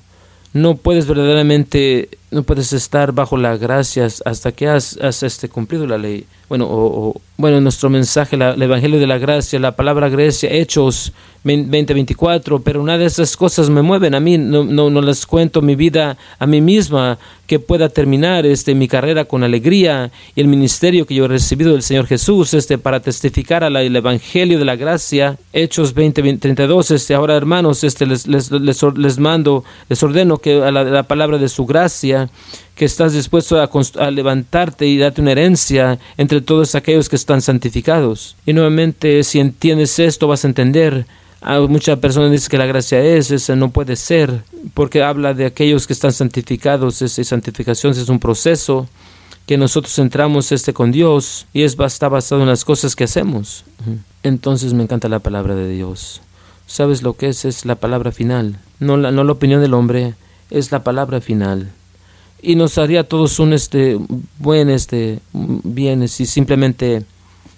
no 0.53 0.77
puedes 0.77 1.07
verdaderamente, 1.07 2.11
no 2.31 2.43
puedes 2.43 2.73
estar 2.73 3.13
bajo 3.13 3.37
la 3.37 3.57
gracia 3.57 4.07
hasta 4.25 4.53
que 4.53 4.69
has, 4.69 4.97
has 4.99 5.23
este, 5.23 5.49
cumplido 5.49 5.87
la 5.87 5.99
ley. 5.99 6.27
Bueno, 6.49 6.67
o, 6.69 7.21
bueno, 7.37 7.61
nuestro 7.61 7.91
mensaje, 7.91 8.37
el 8.37 8.63
Evangelio 8.63 9.01
de 9.01 9.07
la 9.07 9.19
Gracia, 9.19 9.59
la 9.59 9.75
palabra 9.75 10.09
Grecia, 10.09 10.51
Hechos 10.53 11.13
2024, 11.43 12.61
pero 12.61 12.81
una 12.81 12.97
de 12.97 13.07
esas 13.07 13.37
cosas 13.37 13.71
me 13.71 13.83
mueven 13.83 14.15
a 14.15 14.21
mí, 14.21 14.39
no, 14.39 14.63
no, 14.63 14.89
no, 14.89 15.03
les 15.03 15.27
cuento 15.27 15.61
mi 15.61 15.75
vida 15.75 16.17
a 16.39 16.47
mí 16.47 16.61
misma, 16.61 17.19
que 17.47 17.59
pueda 17.59 17.89
terminar 17.89 18.47
este, 18.47 18.75
mi 18.75 18.89
carrera 18.89 19.25
con 19.25 19.43
alegría 19.43 20.11
y 20.35 20.41
el 20.41 20.49
ministerio 20.49 21.07
que 21.07 21.15
yo 21.15 21.25
he 21.25 21.29
recibido 21.29 21.73
del 21.73 21.83
Señor 21.83 22.07
Jesús 22.07 22.55
este, 22.55 22.79
para 22.79 23.01
testificar 23.01 23.65
al 23.65 23.77
Evangelio 23.77 24.59
de 24.59 24.65
la 24.65 24.77
Gracia, 24.77 25.37
Hechos 25.53 25.93
20, 25.93 26.37
32, 26.39 26.93
este, 26.93 27.15
ahora 27.15 27.37
hermanos, 27.37 27.85
este, 27.85 28.07
les, 28.07 28.27
les, 28.27 28.51
les, 28.51 29.19
mando, 29.19 29.65
les 29.89 30.03
ordeno 30.03 30.39
que 30.39 30.63
a 30.63 30.71
la, 30.71 30.85
la 30.85 31.03
palabra 31.03 31.37
de 31.39 31.49
su 31.49 31.67
gracia, 31.67 32.24
que 32.75 32.85
estás 32.85 33.13
dispuesto 33.13 33.61
a, 33.61 34.11
levantarte 34.11 34.87
y 34.87 34.99
darte 34.99 35.21
una 35.21 35.33
herencia 35.33 35.99
entre 36.17 36.41
todos 36.41 36.75
aquellos 36.75 37.09
que 37.09 37.17
están 37.17 37.41
santificados. 37.41 38.37
Y 38.47 38.53
nuevamente, 38.53 39.23
si 39.23 39.39
entiendes 39.39 39.99
esto, 39.99 40.27
vas 40.27 40.45
a 40.45 40.49
entender. 40.49 41.07
Muchas 41.69 41.99
personas 41.99 42.31
dicen 42.31 42.49
que 42.49 42.59
la 42.59 42.67
gracia 42.67 43.01
es, 43.01 43.31
esa 43.31 43.55
no 43.55 43.71
puede 43.71 43.97
ser, 43.97 44.43
porque 44.73 45.03
habla 45.03 45.35
de 45.35 45.47
aquellos 45.47 45.87
que 45.87 45.93
están 45.93 46.13
santificados. 46.13 47.03
Esa 47.03 47.23
santificación 47.23 47.93
es 47.93 48.09
un 48.09 48.19
proceso 48.19 48.89
que 49.47 49.59
nosotros 49.59 49.97
entramos 49.99 50.51
este 50.53 50.73
con 50.73 50.91
Dios 50.91 51.47
y 51.53 51.63
es 51.63 51.79
está 51.79 52.09
basado 52.09 52.41
en 52.41 52.49
las 52.49 52.65
cosas 52.65 52.97
que 52.97 53.05
hacemos. 53.05 53.65
Entonces 54.23 54.73
me 54.73 54.83
encanta 54.83 55.09
la 55.09 55.19
palabra 55.19 55.55
de 55.55 55.69
Dios. 55.69 56.23
¿Sabes 56.67 57.03
lo 57.03 57.13
que 57.13 57.29
es? 57.29 57.45
Es 57.45 57.67
la 57.67 57.75
palabra 57.75 58.11
final. 58.11 58.59
No 58.81 58.97
la, 58.97 59.11
no 59.11 59.23
la 59.23 59.33
opinión 59.33 59.61
del 59.61 59.75
hombre, 59.75 60.15
es 60.51 60.73
la 60.73 60.83
palabra 60.83 61.21
final 61.21 61.71
y 62.45 62.57
nos 62.57 62.79
haría 62.79 63.09
todos 63.09 63.39
un 63.39 63.53
este 63.53 63.99
buen 64.39 64.69
este 64.71 65.21
bien 65.33 66.07
si 66.09 66.27
simplemente 66.27 67.05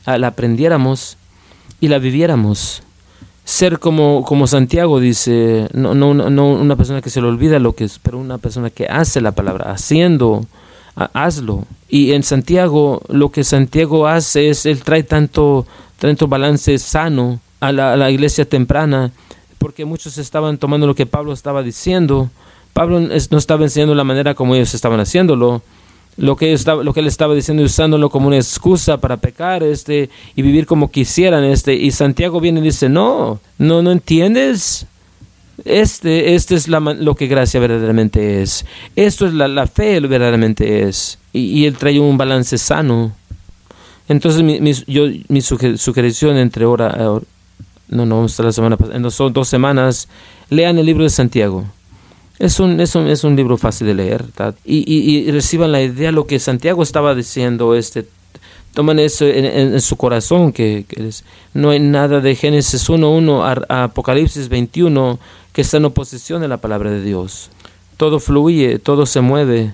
la 0.06 0.28
aprendiéramos 0.28 1.16
y 1.80 1.88
la 1.88 1.98
viviéramos. 1.98 2.82
Ser 3.44 3.78
como 3.78 4.24
como 4.24 4.46
Santiago 4.46 5.00
dice 5.00 5.68
no 5.72 5.94
no 5.94 6.14
no 6.14 6.48
una 6.48 6.76
persona 6.76 7.02
que 7.02 7.10
se 7.10 7.20
le 7.20 7.28
olvida 7.28 7.58
lo 7.58 7.74
que 7.74 7.84
es 7.84 7.98
pero 7.98 8.18
una 8.18 8.38
persona 8.38 8.70
que 8.70 8.86
hace 8.86 9.20
la 9.20 9.32
palabra 9.32 9.72
haciendo 9.72 10.46
hazlo. 10.94 11.64
Y 11.88 12.12
en 12.12 12.22
Santiago 12.22 13.02
lo 13.08 13.30
que 13.30 13.44
Santiago 13.44 14.06
hace 14.06 14.50
es 14.50 14.66
él 14.66 14.82
trae 14.82 15.02
tanto 15.02 15.66
tanto 15.98 16.28
balance 16.28 16.78
sano 16.78 17.40
a 17.60 17.72
la, 17.72 17.92
a 17.94 17.96
la 17.96 18.10
iglesia 18.10 18.44
temprana 18.44 19.12
porque 19.58 19.84
muchos 19.84 20.18
estaban 20.18 20.58
tomando 20.58 20.86
lo 20.86 20.94
que 20.94 21.06
Pablo 21.06 21.32
estaba 21.32 21.62
diciendo 21.62 22.30
Pablo 22.76 23.00
no 23.00 23.38
estaba 23.38 23.64
enseñando 23.64 23.94
la 23.94 24.04
manera 24.04 24.34
como 24.34 24.54
ellos 24.54 24.74
estaban 24.74 25.00
haciéndolo. 25.00 25.62
Lo 26.18 26.36
que, 26.36 26.52
estaba, 26.52 26.84
lo 26.84 26.92
que 26.92 27.00
él 27.00 27.06
estaba 27.06 27.34
diciendo 27.34 27.62
usándolo 27.62 28.10
como 28.10 28.26
una 28.26 28.36
excusa 28.36 28.98
para 28.98 29.16
pecar 29.16 29.62
este 29.62 30.10
y 30.34 30.42
vivir 30.42 30.66
como 30.66 30.90
quisieran 30.90 31.42
este 31.44 31.74
y 31.74 31.90
Santiago 31.90 32.38
viene 32.38 32.60
y 32.60 32.64
dice 32.64 32.88
no 32.90 33.40
no 33.58 33.82
no 33.82 33.90
entiendes 33.90 34.86
este, 35.64 36.34
este 36.34 36.54
es 36.54 36.68
lo 36.68 37.14
que 37.14 37.26
gracia 37.28 37.60
verdaderamente 37.60 38.42
es. 38.42 38.66
Esto 38.94 39.26
es 39.26 39.32
la, 39.32 39.48
la 39.48 39.66
fe 39.66 39.98
verdaderamente 40.00 40.82
es. 40.82 41.18
Y, 41.32 41.64
él 41.64 41.78
trae 41.78 41.98
un 41.98 42.18
balance 42.18 42.58
sano. 42.58 43.12
Entonces 44.06 44.42
mi, 44.42 44.60
mi, 44.60 44.74
yo, 44.86 45.04
mi 45.28 45.40
sugestión 45.40 46.36
entre 46.36 46.66
ahora, 46.66 46.94
no, 47.88 48.04
no, 48.04 48.16
vamos 48.16 48.38
a 48.38 48.42
la 48.42 48.52
semana 48.52 48.76
pasada, 48.76 49.10
son 49.10 49.32
dos 49.32 49.48
semanas, 49.48 50.08
lean 50.50 50.76
el 50.76 50.84
libro 50.84 51.04
de 51.04 51.10
Santiago. 51.10 51.64
Es 52.38 52.60
un, 52.60 52.80
es 52.80 52.94
un, 52.94 53.08
es 53.08 53.24
un 53.24 53.34
libro 53.34 53.56
fácil 53.56 53.86
de 53.86 53.94
leer 53.94 54.24
y, 54.64 54.84
y, 54.92 55.30
reciban 55.30 55.72
la 55.72 55.82
idea 55.82 56.08
de 56.08 56.12
lo 56.12 56.26
que 56.26 56.38
Santiago 56.38 56.82
estaba 56.82 57.14
diciendo. 57.14 57.74
Este, 57.74 58.06
toman 58.74 58.98
eso 58.98 59.26
en, 59.26 59.80
su 59.80 59.96
corazón, 59.96 60.52
que, 60.52 60.84
no 61.54 61.70
hay 61.70 61.80
nada 61.80 62.20
de 62.20 62.34
Génesis 62.34 62.90
1.1 62.90 63.64
a, 63.68 63.84
Apocalipsis 63.84 64.50
21 64.50 65.18
que 65.54 65.62
está 65.62 65.78
en 65.78 65.86
oposición 65.86 66.42
de 66.42 66.48
la 66.48 66.58
palabra 66.58 66.90
de 66.90 67.02
Dios. 67.02 67.48
Todo 67.96 68.20
fluye, 68.20 68.78
todo 68.78 69.06
se 69.06 69.22
mueve 69.22 69.72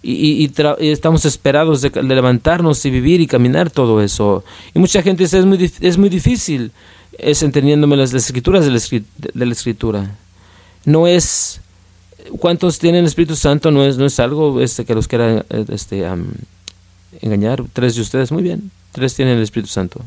y, 0.00 0.44
y 0.44 0.90
estamos 0.90 1.24
esperados 1.24 1.82
de, 1.82 1.90
levantarnos 2.04 2.84
y 2.86 2.90
vivir 2.90 3.20
y 3.20 3.26
caminar 3.26 3.68
todo 3.70 4.00
eso. 4.00 4.44
Y 4.72 4.78
mucha 4.78 5.02
gente 5.02 5.24
dice, 5.24 5.40
es 5.40 5.44
muy, 5.44 5.72
es 5.80 5.98
muy 5.98 6.08
difícil, 6.08 6.70
es 7.18 7.42
entendiéndome 7.42 7.96
las, 7.96 8.14
escrituras 8.14 8.64
de 8.64 8.70
la, 8.70 8.80
de 9.34 9.46
la 9.46 9.52
escritura. 9.52 10.16
No 10.84 11.08
es 11.08 11.60
¿Cuántos 12.38 12.78
tienen 12.78 13.00
el 13.00 13.06
Espíritu 13.06 13.36
Santo? 13.36 13.70
No 13.70 13.84
es, 13.84 13.98
no 13.98 14.06
es 14.06 14.18
algo 14.20 14.60
este, 14.60 14.84
que 14.84 14.94
los 14.94 15.08
quiera 15.08 15.44
este, 15.68 16.04
engañar. 17.20 17.64
Tres 17.72 17.94
de 17.96 18.02
ustedes, 18.02 18.32
muy 18.32 18.42
bien. 18.42 18.70
Tres 18.92 19.14
tienen 19.14 19.36
el 19.36 19.42
Espíritu 19.42 19.70
Santo. 19.70 20.00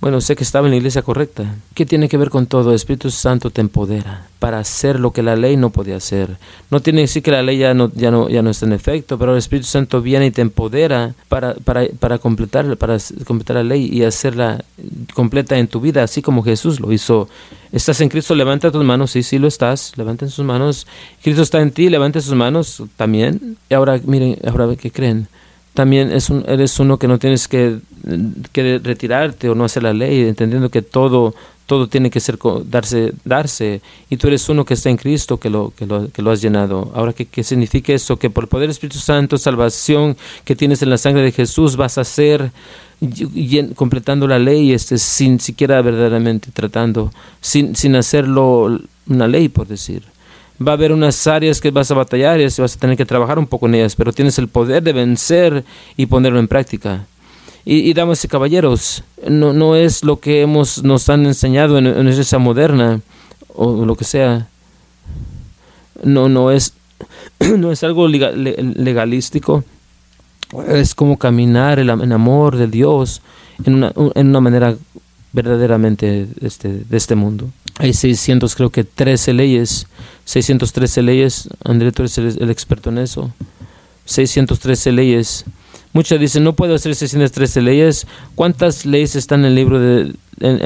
Bueno, 0.00 0.20
sé 0.20 0.36
que 0.36 0.44
estaba 0.44 0.66
en 0.66 0.72
la 0.72 0.76
iglesia 0.76 1.00
correcta. 1.00 1.54
¿Qué 1.74 1.86
tiene 1.86 2.10
que 2.10 2.18
ver 2.18 2.28
con 2.28 2.46
todo? 2.46 2.70
El 2.70 2.76
Espíritu 2.76 3.10
Santo 3.10 3.50
te 3.50 3.62
empodera 3.62 4.26
para 4.38 4.58
hacer 4.58 5.00
lo 5.00 5.12
que 5.12 5.22
la 5.22 5.34
ley 5.34 5.56
no 5.56 5.70
podía 5.70 5.96
hacer. 5.96 6.36
No 6.70 6.80
tiene 6.80 6.98
que 6.98 7.02
decir 7.04 7.22
que 7.22 7.30
la 7.30 7.42
ley 7.42 7.56
ya 7.56 7.72
no, 7.72 7.90
ya 7.94 8.10
no, 8.10 8.28
ya 8.28 8.42
no 8.42 8.50
está 8.50 8.66
en 8.66 8.74
efecto, 8.74 9.18
pero 9.18 9.32
el 9.32 9.38
Espíritu 9.38 9.66
Santo 9.66 10.02
viene 10.02 10.26
y 10.26 10.30
te 10.30 10.42
empodera 10.42 11.14
para, 11.30 11.54
para, 11.54 11.86
para, 11.98 12.18
completar, 12.18 12.76
para 12.76 12.98
completar 13.24 13.56
la 13.56 13.64
ley 13.64 13.88
y 13.90 14.02
hacerla 14.02 14.62
completa 15.14 15.56
en 15.56 15.68
tu 15.68 15.80
vida, 15.80 16.02
así 16.02 16.20
como 16.20 16.42
Jesús 16.42 16.80
lo 16.80 16.92
hizo. 16.92 17.28
Estás 17.72 18.02
en 18.02 18.10
Cristo, 18.10 18.34
levanta 18.34 18.70
tus 18.70 18.84
manos, 18.84 19.12
sí, 19.12 19.22
sí 19.22 19.38
lo 19.38 19.48
estás, 19.48 19.96
levanten 19.96 20.28
sus 20.28 20.44
manos. 20.44 20.86
Cristo 21.22 21.40
está 21.40 21.62
en 21.62 21.70
ti, 21.70 21.88
levante 21.88 22.20
sus 22.20 22.34
manos 22.34 22.82
también. 22.96 23.56
Y 23.70 23.74
ahora, 23.74 23.98
miren, 24.04 24.36
ahora, 24.46 24.76
¿qué 24.76 24.90
creen? 24.90 25.28
También 25.74 26.12
es 26.12 26.30
un, 26.30 26.44
eres 26.48 26.78
uno 26.78 26.98
que 26.98 27.08
no 27.08 27.18
tienes 27.18 27.48
que, 27.48 27.78
retirarte 28.54 29.48
o 29.48 29.54
no 29.54 29.64
hacer 29.64 29.82
la 29.82 29.92
ley, 29.92 30.22
entendiendo 30.22 30.70
que 30.70 30.82
todo, 30.82 31.34
todo 31.66 31.88
tiene 31.88 32.10
que 32.10 32.20
ser 32.20 32.38
darse, 32.66 33.12
darse, 33.24 33.80
y 34.08 34.16
tú 34.16 34.28
eres 34.28 34.48
uno 34.48 34.64
que 34.64 34.74
está 34.74 34.90
en 34.90 34.96
Cristo 34.96 35.38
que 35.38 35.50
lo, 35.50 35.72
que 35.76 35.86
lo, 35.86 36.10
que 36.10 36.22
lo 36.22 36.30
has 36.30 36.40
llenado. 36.40 36.92
Ahora, 36.94 37.12
¿qué, 37.12 37.26
¿qué 37.26 37.42
significa 37.42 37.92
eso? 37.92 38.16
Que 38.16 38.30
por 38.30 38.44
el 38.44 38.48
poder 38.48 38.68
del 38.68 38.70
Espíritu 38.70 38.98
Santo, 38.98 39.36
salvación 39.36 40.16
que 40.44 40.54
tienes 40.54 40.82
en 40.82 40.90
la 40.90 40.98
sangre 40.98 41.22
de 41.22 41.32
Jesús, 41.32 41.76
vas 41.76 41.98
a 41.98 42.04
ser 42.04 42.52
completando 43.74 44.28
la 44.28 44.38
ley 44.38 44.72
este, 44.72 44.96
sin 44.96 45.40
siquiera 45.40 45.82
verdaderamente 45.82 46.50
tratando, 46.52 47.12
sin, 47.40 47.74
sin 47.74 47.96
hacerlo 47.96 48.80
una 49.06 49.26
ley, 49.26 49.48
por 49.48 49.66
decir 49.66 50.13
va 50.60 50.72
a 50.72 50.74
haber 50.74 50.92
unas 50.92 51.26
áreas 51.26 51.60
que 51.60 51.70
vas 51.70 51.90
a 51.90 51.94
batallar 51.94 52.40
y 52.40 52.44
vas 52.44 52.76
a 52.76 52.78
tener 52.78 52.96
que 52.96 53.06
trabajar 53.06 53.38
un 53.38 53.46
poco 53.46 53.66
en 53.66 53.76
ellas, 53.76 53.96
pero 53.96 54.12
tienes 54.12 54.38
el 54.38 54.48
poder 54.48 54.82
de 54.82 54.92
vencer 54.92 55.64
y 55.96 56.06
ponerlo 56.06 56.38
en 56.38 56.48
práctica. 56.48 57.06
Y, 57.66 57.94
damas 57.94 58.22
y 58.22 58.28
caballeros, 58.28 59.02
no, 59.26 59.54
no 59.54 59.74
es 59.74 60.04
lo 60.04 60.20
que 60.20 60.42
hemos, 60.42 60.84
nos 60.84 61.08
han 61.08 61.24
enseñado 61.24 61.78
en, 61.78 61.86
en 61.86 62.08
esa 62.08 62.36
moderna 62.38 63.00
o 63.54 63.86
lo 63.86 63.96
que 63.96 64.04
sea. 64.04 64.48
No, 66.02 66.28
no 66.28 66.50
es, 66.50 66.74
no 67.56 67.72
es 67.72 67.82
algo 67.82 68.06
legalístico. 68.06 69.64
Es 70.68 70.94
como 70.94 71.18
caminar 71.18 71.78
en 71.78 72.12
amor 72.12 72.56
de 72.56 72.66
Dios 72.66 73.22
en 73.64 73.74
una, 73.76 73.92
en 74.14 74.28
una 74.28 74.40
manera 74.40 74.76
verdaderamente 75.32 76.28
este, 76.40 76.68
de 76.68 76.96
este 76.96 77.14
mundo. 77.14 77.50
Hay 77.78 77.92
600, 77.92 78.54
creo 78.54 78.70
que 78.70 78.84
13 78.84 79.32
leyes, 79.32 79.86
613 80.24 81.02
leyes, 81.02 81.48
André, 81.64 81.92
tú 81.92 82.02
eres 82.02 82.18
el, 82.18 82.50
experto 82.50 82.90
en 82.90 82.98
eso, 82.98 83.32
613 84.04 84.92
leyes. 84.92 85.44
Muchos 85.92 86.18
dicen, 86.20 86.44
no 86.44 86.54
puedo 86.54 86.74
hacer 86.74 86.94
613 86.94 87.62
leyes. 87.62 88.06
¿Cuántas 88.34 88.84
leyes 88.84 89.16
están 89.16 89.40
en 89.40 89.46
el 89.46 89.54
libro 89.54 89.78
de, 89.78 90.14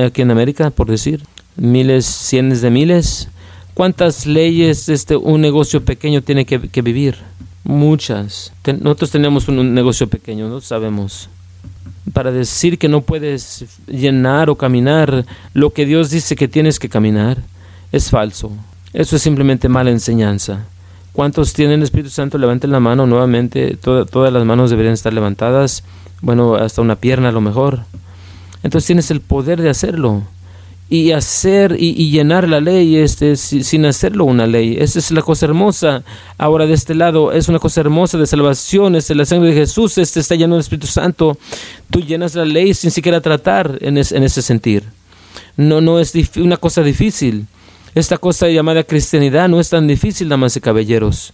aquí 0.05 0.23
en 0.23 0.31
América, 0.31 0.71
por 0.71 0.88
decir? 0.88 1.23
Miles, 1.57 2.07
cientos 2.07 2.61
de 2.61 2.71
miles. 2.71 3.29
¿Cuántas 3.75 4.27
leyes 4.27 4.88
este, 4.88 5.16
un 5.16 5.40
negocio 5.40 5.85
pequeño 5.85 6.23
tiene 6.23 6.47
que, 6.47 6.68
que 6.68 6.83
vivir? 6.83 7.16
Muchas. 7.68 8.53
nosotros 8.81 9.11
tenemos 9.11 9.47
un, 9.49 9.75
negocio 9.75 10.09
pequeño, 10.09 10.49
no 10.49 10.61
sabemos. 10.62 11.29
Para 12.12 12.31
decir 12.33 12.79
que 12.79 12.88
no 12.88 13.03
puedes 13.03 13.64
llenar 13.87 14.51
o 14.51 14.57
caminar 14.57 15.27
lo 15.55 15.71
que 15.71 15.87
Dios 15.87 16.11
dice 16.11 16.37
que 16.37 16.49
tienes 16.49 16.79
que 16.79 16.88
caminar, 16.88 17.38
es 17.92 18.11
falso. 18.11 18.53
Eso 18.92 19.16
es 19.16 19.23
simplemente 19.23 19.68
mala 19.68 19.90
enseñanza. 19.90 20.64
¿Cuántos 21.12 21.53
tienen 21.53 21.81
el 21.81 21.85
Espíritu 21.85 22.11
Santo? 22.11 22.38
Levanten 22.38 22.71
la 22.71 22.81
mano 22.81 23.07
nuevamente. 23.07 23.77
todas 23.77 24.33
las 24.33 24.44
manos 24.44 24.71
deberían 24.71 24.94
estar 24.94 25.12
levantadas. 25.12 25.83
Bueno, 26.21 26.55
hasta 26.55 26.81
una 26.81 26.97
pierna 26.97 27.29
a 27.29 27.33
lo 27.33 27.40
mejor. 27.40 27.81
Entonces 28.62 28.87
tienes 28.87 29.11
el 29.11 29.21
poder 29.21 29.61
de 29.61 29.71
hacerlo 29.71 30.23
y 30.90 31.12
hacer 31.12 31.77
y, 31.79 32.11
llenar 32.11 32.48
la 32.48 32.61
ley 32.61 32.96
este, 32.96 33.37
sin 33.37 33.85
hacerlo 33.85 34.24
una 34.24 34.46
ley. 34.46 34.77
Esa 34.81 34.98
es 34.98 35.11
la 35.11 35.22
cosa 35.22 35.46
hermosa. 35.46 36.03
Ahora 36.38 36.66
de 36.66 36.74
este 36.74 36.94
lado 36.94 37.33
es 37.33 37.48
una 37.48 37.59
cosa 37.59 37.83
hermosa 37.83 38.16
de 38.16 38.27
salvación, 38.27 38.96
es 38.96 39.11
la 39.11 39.27
sangre 39.27 39.51
de 39.51 39.55
Jesús, 39.55 39.98
este 39.98 40.20
está 40.20 40.35
lleno 40.35 40.55
del 40.55 40.62
Espíritu 40.62 40.87
Santo. 40.87 41.37
Tú 41.90 42.01
llenas 42.01 42.35
la 42.35 42.44
ley 42.44 42.72
sin 42.72 42.90
siquiera 42.90 43.20
tratar 43.20 43.79
en, 43.81 43.98
en 43.98 44.22
ese 44.22 44.40
sentir. 44.40 44.85
No, 45.57 45.81
no 45.81 45.98
es 46.01 46.14
una 46.37 46.57
cosa 46.57 46.83
difícil. 46.83 47.46
Esta 47.94 48.16
cosa 48.16 48.48
llamada 48.48 48.85
cristianidad 48.85 49.48
no 49.48 49.61
es 49.61 49.68
tan 49.68 49.87
difícil, 49.87 50.29
damas 50.29 50.57
y 50.57 50.61
caballeros. 50.61 51.33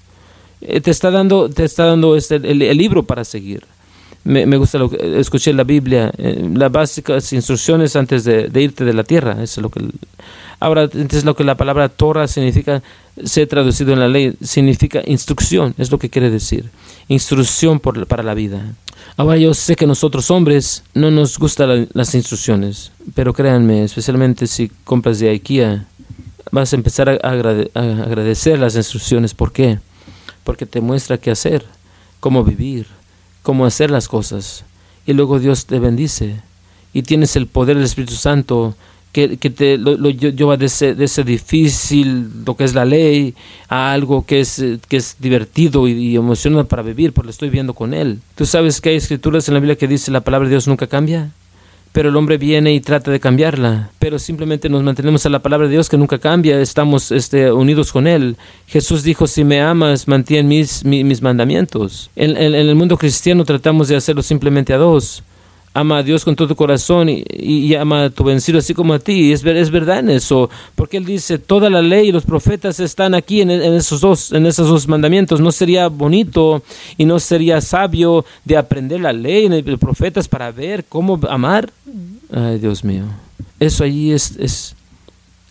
Eh, 0.63 0.81
te 0.81 0.91
está 0.91 1.11
dando, 1.11 1.49
te 1.49 1.65
está 1.65 1.85
dando 1.85 2.17
este, 2.17 2.37
el 2.37 2.77
libro 2.77 3.05
para 3.05 3.25
seguir 3.25 3.65
me, 4.25 4.47
me 4.47 4.57
gusta 4.57 4.79
lo 4.79 4.91
que, 4.91 5.21
escuché 5.21 5.53
la 5.53 5.65
Biblia, 5.65 6.11
eh, 6.17 6.51
las 6.55 6.73
básicas 6.73 7.33
instrucciones 7.33 7.95
antes 7.95 8.25
de, 8.25 8.51
irte 8.61 8.85
de 8.85 8.95
la 8.95 9.05
tierra. 9.05 9.43
Es 9.43 9.59
lo 9.59 9.69
que, 9.69 9.87
ahora, 10.61 10.85
entonces 10.85 11.25
lo 11.25 11.37
que 11.37 11.45
la 11.45 11.57
palabra 11.57 11.91
Torah 11.91 12.27
significa, 12.27 12.83
se 13.23 13.47
traducido 13.47 13.93
en 13.93 14.01
la 14.01 14.09
ley, 14.09 14.35
significa 14.43 15.03
instrucción, 15.05 15.75
es 15.77 15.91
lo 15.91 15.99
que 15.99 16.09
quiere 16.09 16.31
decir. 16.31 16.71
Instrucción 17.09 17.81
por, 17.81 18.07
para 18.07 18.23
la 18.23 18.35
vida. 18.35 18.75
Ahora 19.19 19.37
yo 19.37 19.53
sé 19.53 19.77
que 19.77 19.87
nosotros 19.87 20.31
hombres 20.31 20.83
no 20.95 21.11
nos 21.11 21.39
gustan 21.39 21.89
las 21.93 22.15
instrucciones, 22.15 22.93
pero 23.15 23.35
créanme, 23.35 23.85
especialmente 23.85 24.47
si 24.47 24.71
compras 24.85 25.19
de 25.19 25.29
IKEA, 25.29 25.85
vas 26.51 26.73
a 26.73 26.77
empezar 26.77 27.11
a, 27.11 27.19
a 27.23 28.03
agradecer 28.03 28.59
las 28.59 28.75
instrucciones. 28.75 29.35
¿Por 29.35 29.53
qué? 29.53 29.79
Porque 30.45 30.65
te 30.65 30.81
muestra 30.81 31.19
qué 31.19 31.31
hacer, 31.31 31.67
cómo 32.21 32.43
vivir 32.43 32.87
cómo 33.45 33.67
hacer 33.67 33.93
las 33.93 34.09
cosas. 34.09 34.65
Y 35.07 35.13
luego 35.13 35.39
Dios 35.39 35.67
te 35.67 35.79
bendice. 35.79 36.41
Y 36.93 37.03
tienes 37.03 37.37
el 37.37 37.47
poder 37.47 37.77
del 37.77 37.85
Espíritu 37.85 38.15
Santo 38.15 38.75
que, 39.13 39.37
que 39.37 39.51
te 39.51 39.79
lleva 39.79 40.57
de 40.57 40.67
ese, 40.67 40.95
de 40.97 41.05
ese, 41.05 41.23
difícil, 41.23 42.45
lo 42.45 42.57
que 42.57 42.65
es 42.65 42.75
la 42.75 42.85
ley, 42.85 43.35
a 43.69 43.93
algo 43.93 44.25
que 44.27 44.41
es, 44.41 44.65
que 44.89 44.97
es 44.97 45.17
divertido 45.21 45.87
y, 45.87 45.93
y 45.93 46.17
emocionante 46.17 46.69
para 46.69 46.83
vivir, 46.83 47.13
porque 47.13 47.27
lo 47.27 47.31
estoy 47.31 47.51
viendo 47.51 47.75
con 47.75 47.95
Él. 47.95 48.19
¿Tú 48.35 48.47
sabes 48.47 48.81
que 48.81 48.89
hay 48.89 48.97
escrituras 48.97 49.47
en 49.47 49.55
la 49.55 49.61
Biblia 49.61 49.77
que 49.77 49.87
dice 49.87 50.11
la 50.11 50.23
palabra 50.23 50.49
de 50.49 50.55
Dios 50.55 50.67
nunca 50.67 50.87
cambia? 50.87 51.31
Pero 51.95 52.09
el 52.09 52.17
hombre 52.17 52.39
viene 52.39 52.75
y 52.75 52.81
trata 52.81 53.13
de 53.13 53.21
cambiarla. 53.21 53.91
Pero 54.01 54.19
simplemente 54.19 54.69
nos 54.69 54.83
mantenemos 54.83 55.25
a 55.27 55.29
la 55.29 55.39
palabra 55.39 55.69
de 55.69 55.75
Dios 55.75 55.89
que 55.89 55.97
nunca 55.97 56.19
cambia, 56.19 56.61
estamos 56.61 57.13
este, 57.13 57.53
unidos 57.53 57.93
con 57.93 58.09
Él. 58.09 58.37
Jesús 58.67 59.05
dijo, 59.05 59.29
si 59.29 59.45
me 59.45 59.61
amas, 59.61 60.09
mantén 60.09 60.49
mis, 60.49 60.85
mis, 60.85 61.23
mandamientos. 61.23 62.11
En, 62.17 62.37
en, 62.37 62.53
el 62.53 62.75
mundo 62.75 62.99
cristiano 62.99 63.45
tratamos 63.45 63.87
de 63.87 63.95
hacerlo 63.95 64.25
simplemente 64.25 64.73
a 64.73 64.77
dos 64.77 65.23
ama 65.75 65.99
a 65.99 66.03
Dios 66.05 66.25
con 66.25 66.37
todo 66.37 66.49
tu 66.49 66.55
corazón 66.55 67.09
y, 67.11 67.75
ama 67.75 68.05
a 68.05 68.11
tu 68.11 68.23
vencido 68.23 68.61
así 68.61 68.73
como 68.73 68.95
a 68.95 69.01
ti. 69.01 69.33
Es, 69.33 69.45
es 69.45 69.71
verdad 69.71 69.99
en 69.99 70.11
eso, 70.11 70.49
porque 70.77 70.97
Él 70.97 71.05
dice, 71.05 71.39
toda 71.39 71.69
la 71.69 71.83
ley 71.83 72.09
y 72.09 72.13
los 72.13 72.25
profetas 72.25 72.79
están 72.79 73.15
aquí 73.15 73.41
en, 73.41 73.51
esos 73.51 74.01
dos, 74.01 74.33
en 74.33 74.47
esos 74.47 74.69
dos 74.69 74.87
mandamientos. 74.87 75.41
No 75.41 75.51
sería 75.51 75.89
bonito 75.89 76.63
y 76.97 77.05
no 77.05 77.19
sería 77.19 77.61
sabio 77.61 78.25
de 78.45 78.57
aprender 78.57 79.01
la 79.01 79.13
ley 79.13 79.47
y 79.47 79.63
los 79.63 79.81
profetas 79.81 80.29
para 80.29 80.53
ver 80.53 80.85
cómo 80.85 81.19
amar. 81.29 81.71
Ay, 82.33 82.59
Dios 82.59 82.85
mío. 82.85 83.05
Eso 83.59 83.83
allí 83.83 84.13
es, 84.13 84.37
es 84.39 84.77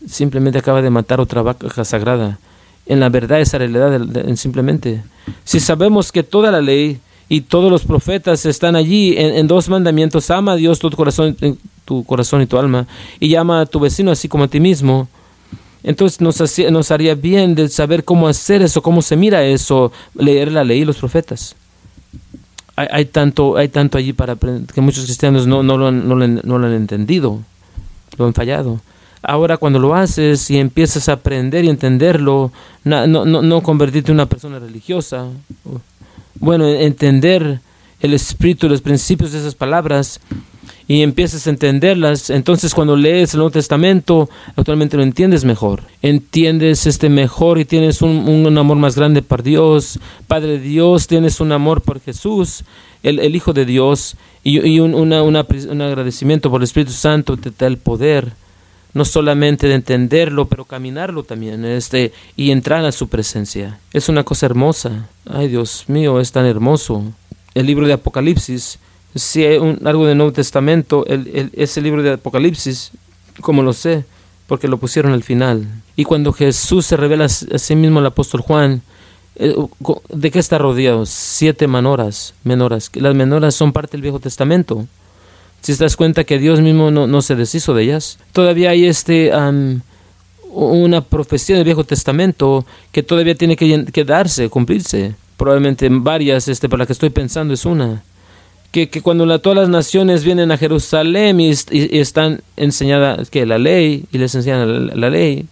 simplemente 0.07 0.59
acaba 0.59 0.81
de 0.81 0.89
matar 0.89 1.19
otra 1.19 1.41
vaca 1.41 1.83
sagrada. 1.83 2.39
En 2.85 2.99
la 2.99 3.09
verdad 3.09 3.41
esa 3.41 3.57
realidad 3.57 3.99
simplemente. 4.35 5.03
Si 5.43 5.59
sabemos 5.59 6.11
que 6.11 6.23
toda 6.23 6.51
la 6.51 6.61
ley 6.61 6.99
y 7.33 7.41
todos 7.41 7.71
los 7.71 7.83
profetas 7.83 8.45
están 8.45 8.75
allí 8.75 9.15
en, 9.17 9.47
dos 9.47 9.67
mandamientos. 9.67 10.29
Ama 10.29 10.51
a 10.51 10.55
Dios 10.55 10.77
tu 10.77 10.91
corazón, 10.91 11.35
tu 11.83 12.03
corazón 12.03 12.43
y 12.43 12.45
tu 12.45 12.59
alma 12.59 12.85
y 13.19 13.27
llama 13.29 13.61
a 13.61 13.65
tu 13.65 13.79
vecino 13.79 14.11
así 14.11 14.27
como 14.27 14.43
a 14.43 14.47
ti 14.47 14.59
mismo. 14.59 15.07
Entonces 15.81 16.21
nos, 16.21 16.39
nos 16.69 16.91
haría 16.91 17.15
bien 17.15 17.55
de 17.55 17.69
saber 17.69 18.03
cómo 18.03 18.27
hacer 18.27 18.61
eso, 18.61 18.83
cómo 18.83 19.01
se 19.01 19.15
mira 19.15 19.43
eso, 19.43 19.91
leer 20.13 20.51
la 20.51 20.63
ley 20.63 20.81
y 20.81 20.85
los 20.85 20.97
profetas. 20.97 21.55
Hay, 22.75 23.05
tanto, 23.05 23.57
hay 23.57 23.67
tanto 23.67 23.97
allí 23.97 24.13
para 24.13 24.35
que 24.35 24.81
muchos 24.81 25.05
cristianos 25.05 25.47
no, 25.47 25.63
no, 25.63 25.75
lo 25.75 25.87
han, 25.87 26.07
no, 26.07 26.15
lo 26.59 26.67
han 26.67 26.73
entendido, 26.73 27.39
lo 28.15 28.27
han 28.27 28.35
fallado. 28.35 28.79
Ahora 29.23 29.57
cuando 29.57 29.79
lo 29.79 29.95
haces 29.95 30.51
y 30.51 30.59
empiezas 30.59 31.09
a 31.09 31.13
aprender 31.13 31.65
y 31.65 31.69
entenderlo, 31.69 32.51
no, 32.83 33.07
no, 33.07 33.25
no 33.25 33.63
convertirte 33.63 34.11
en 34.11 34.17
una 34.17 34.27
persona 34.27 34.59
religiosa, 34.59 35.29
bueno, 36.39 36.67
entender 36.67 37.59
el 38.01 38.13
espíritu, 38.13 38.67
los 38.67 38.81
principios 38.81 39.31
de 39.31 39.39
esas 39.39 39.55
palabras 39.55 40.19
y 40.87 41.01
empiezas 41.01 41.47
a 41.47 41.49
entenderlas, 41.49 42.29
entonces 42.29 42.73
cuando 42.73 42.97
lees 42.97 43.33
el 43.33 43.37
Nuevo 43.37 43.51
Testamento, 43.51 44.29
actualmente 44.55 44.97
lo 44.97 45.03
entiendes 45.03 45.45
mejor. 45.45 45.83
Entiendes 46.01 46.85
este 46.85 47.09
mejor 47.09 47.59
y 47.59 47.65
tienes 47.65 48.01
un, 48.01 48.57
amor 48.57 48.77
más 48.77 48.95
grande 48.95 49.21
por 49.21 49.43
Dios, 49.43 49.99
Padre 50.27 50.59
Dios, 50.59 51.07
tienes 51.07 51.39
un 51.39 51.53
amor 51.53 51.81
por 51.81 52.01
Jesús, 52.01 52.65
el, 53.01 53.35
Hijo 53.35 53.53
de 53.53 53.65
Dios, 53.65 54.17
y, 54.43 54.79
un, 54.79 54.93
un 54.93 55.81
agradecimiento 55.81 56.49
por 56.49 56.59
el 56.61 56.65
Espíritu 56.65 56.91
Santo 56.91 57.37
te 57.37 57.51
da 57.57 57.67
el 57.67 57.77
poder 57.77 58.33
no 58.93 59.05
solamente 59.05 59.67
de 59.67 59.75
entenderlo, 59.75 60.47
pero 60.47 60.65
caminarlo 60.65 61.23
también, 61.23 61.65
este, 61.65 62.13
y 62.35 62.51
entrar 62.51 62.85
a 62.85 62.91
su 62.91 63.07
presencia. 63.07 63.79
Es 63.91 64.09
una 64.09 64.23
cosa 64.23 64.45
hermosa. 64.45 65.09
Ay, 65.25 65.47
Dios 65.47 65.85
mío, 65.87 66.19
es 66.19 66.31
tan 66.31 66.45
hermoso. 66.45 67.03
El 67.55 67.65
libro 67.65 67.87
de 67.87 67.93
Apocalipsis, 67.93 68.79
si 69.15 69.43
hay 69.45 69.57
un, 69.57 69.79
algo 69.85 70.05
del 70.05 70.17
Nuevo 70.17 70.33
Testamento, 70.33 71.05
el, 71.07 71.49
ese 71.53 71.81
libro 71.81 72.03
de 72.03 72.13
Apocalipsis, 72.13 72.91
como 73.41 73.63
lo 73.63 73.73
sé, 73.73 74.05
porque 74.47 74.67
lo 74.67 74.77
pusieron 74.77 75.13
al 75.13 75.23
final. 75.23 75.67
Y 75.95 76.03
cuando 76.03 76.33
Jesús 76.33 76.85
se 76.85 76.97
revela 76.97 77.25
a 77.25 77.29
sí 77.29 77.75
mismo 77.75 77.99
al 77.99 78.05
apóstol 78.05 78.41
Juan, 78.41 78.83
eh, 79.35 79.55
¿de 80.09 80.31
qué 80.31 80.37
está 80.37 80.59
rodeado? 80.59 81.07
Siete 81.07 81.67
menoras, 81.67 82.35
menoras. 82.43 82.91
Las 82.93 83.15
menoras 83.15 83.55
son 83.55 83.73
parte 83.73 83.93
del 83.93 84.03
Viejo 84.03 84.19
Testamento 84.19 84.87
si 85.63 85.77
te 85.77 85.85
das 85.85 85.95
cuenta 85.95 86.25
que 86.25 86.39
Dios 86.39 86.59
mismo 86.59 86.91
no, 86.91 87.21
se 87.21 87.35
deshizo 87.35 87.73
de 87.73 87.83
ellas. 87.83 88.19
Todavía 88.33 88.71
hay 88.71 88.85
este 88.85 89.31
una 90.51 91.01
profecía 91.01 91.55
del 91.55 91.63
Viejo 91.63 91.83
Testamento 91.83 92.63
que 92.91 93.01
todavía 93.01 93.33
tiene 93.33 93.55
que, 93.55 94.03
darse, 94.05 94.49
cumplirse. 94.49 95.15
Probablemente 95.37 95.87
varias, 95.89 96.47
este, 96.47 96.69
para 96.69 96.83
la 96.83 96.85
que 96.85 96.93
estoy 96.93 97.09
pensando 97.09 97.53
es 97.53 97.65
una. 97.65 98.03
Que, 98.71 98.89
que 98.89 99.01
cuando 99.01 99.25
la, 99.25 99.39
todas 99.39 99.57
las 99.57 99.69
naciones 99.69 100.23
vienen 100.23 100.51
a 100.51 100.57
Jerusalén 100.57 101.39
y, 101.39 101.51
están 101.71 102.41
enseñadas 102.55 103.29
que 103.29 103.45
la 103.45 103.57
ley, 103.57 104.05
y 104.11 104.17
les 104.17 104.35
enseñan 104.35 104.99
la, 104.99 105.09
ley, 105.09 105.45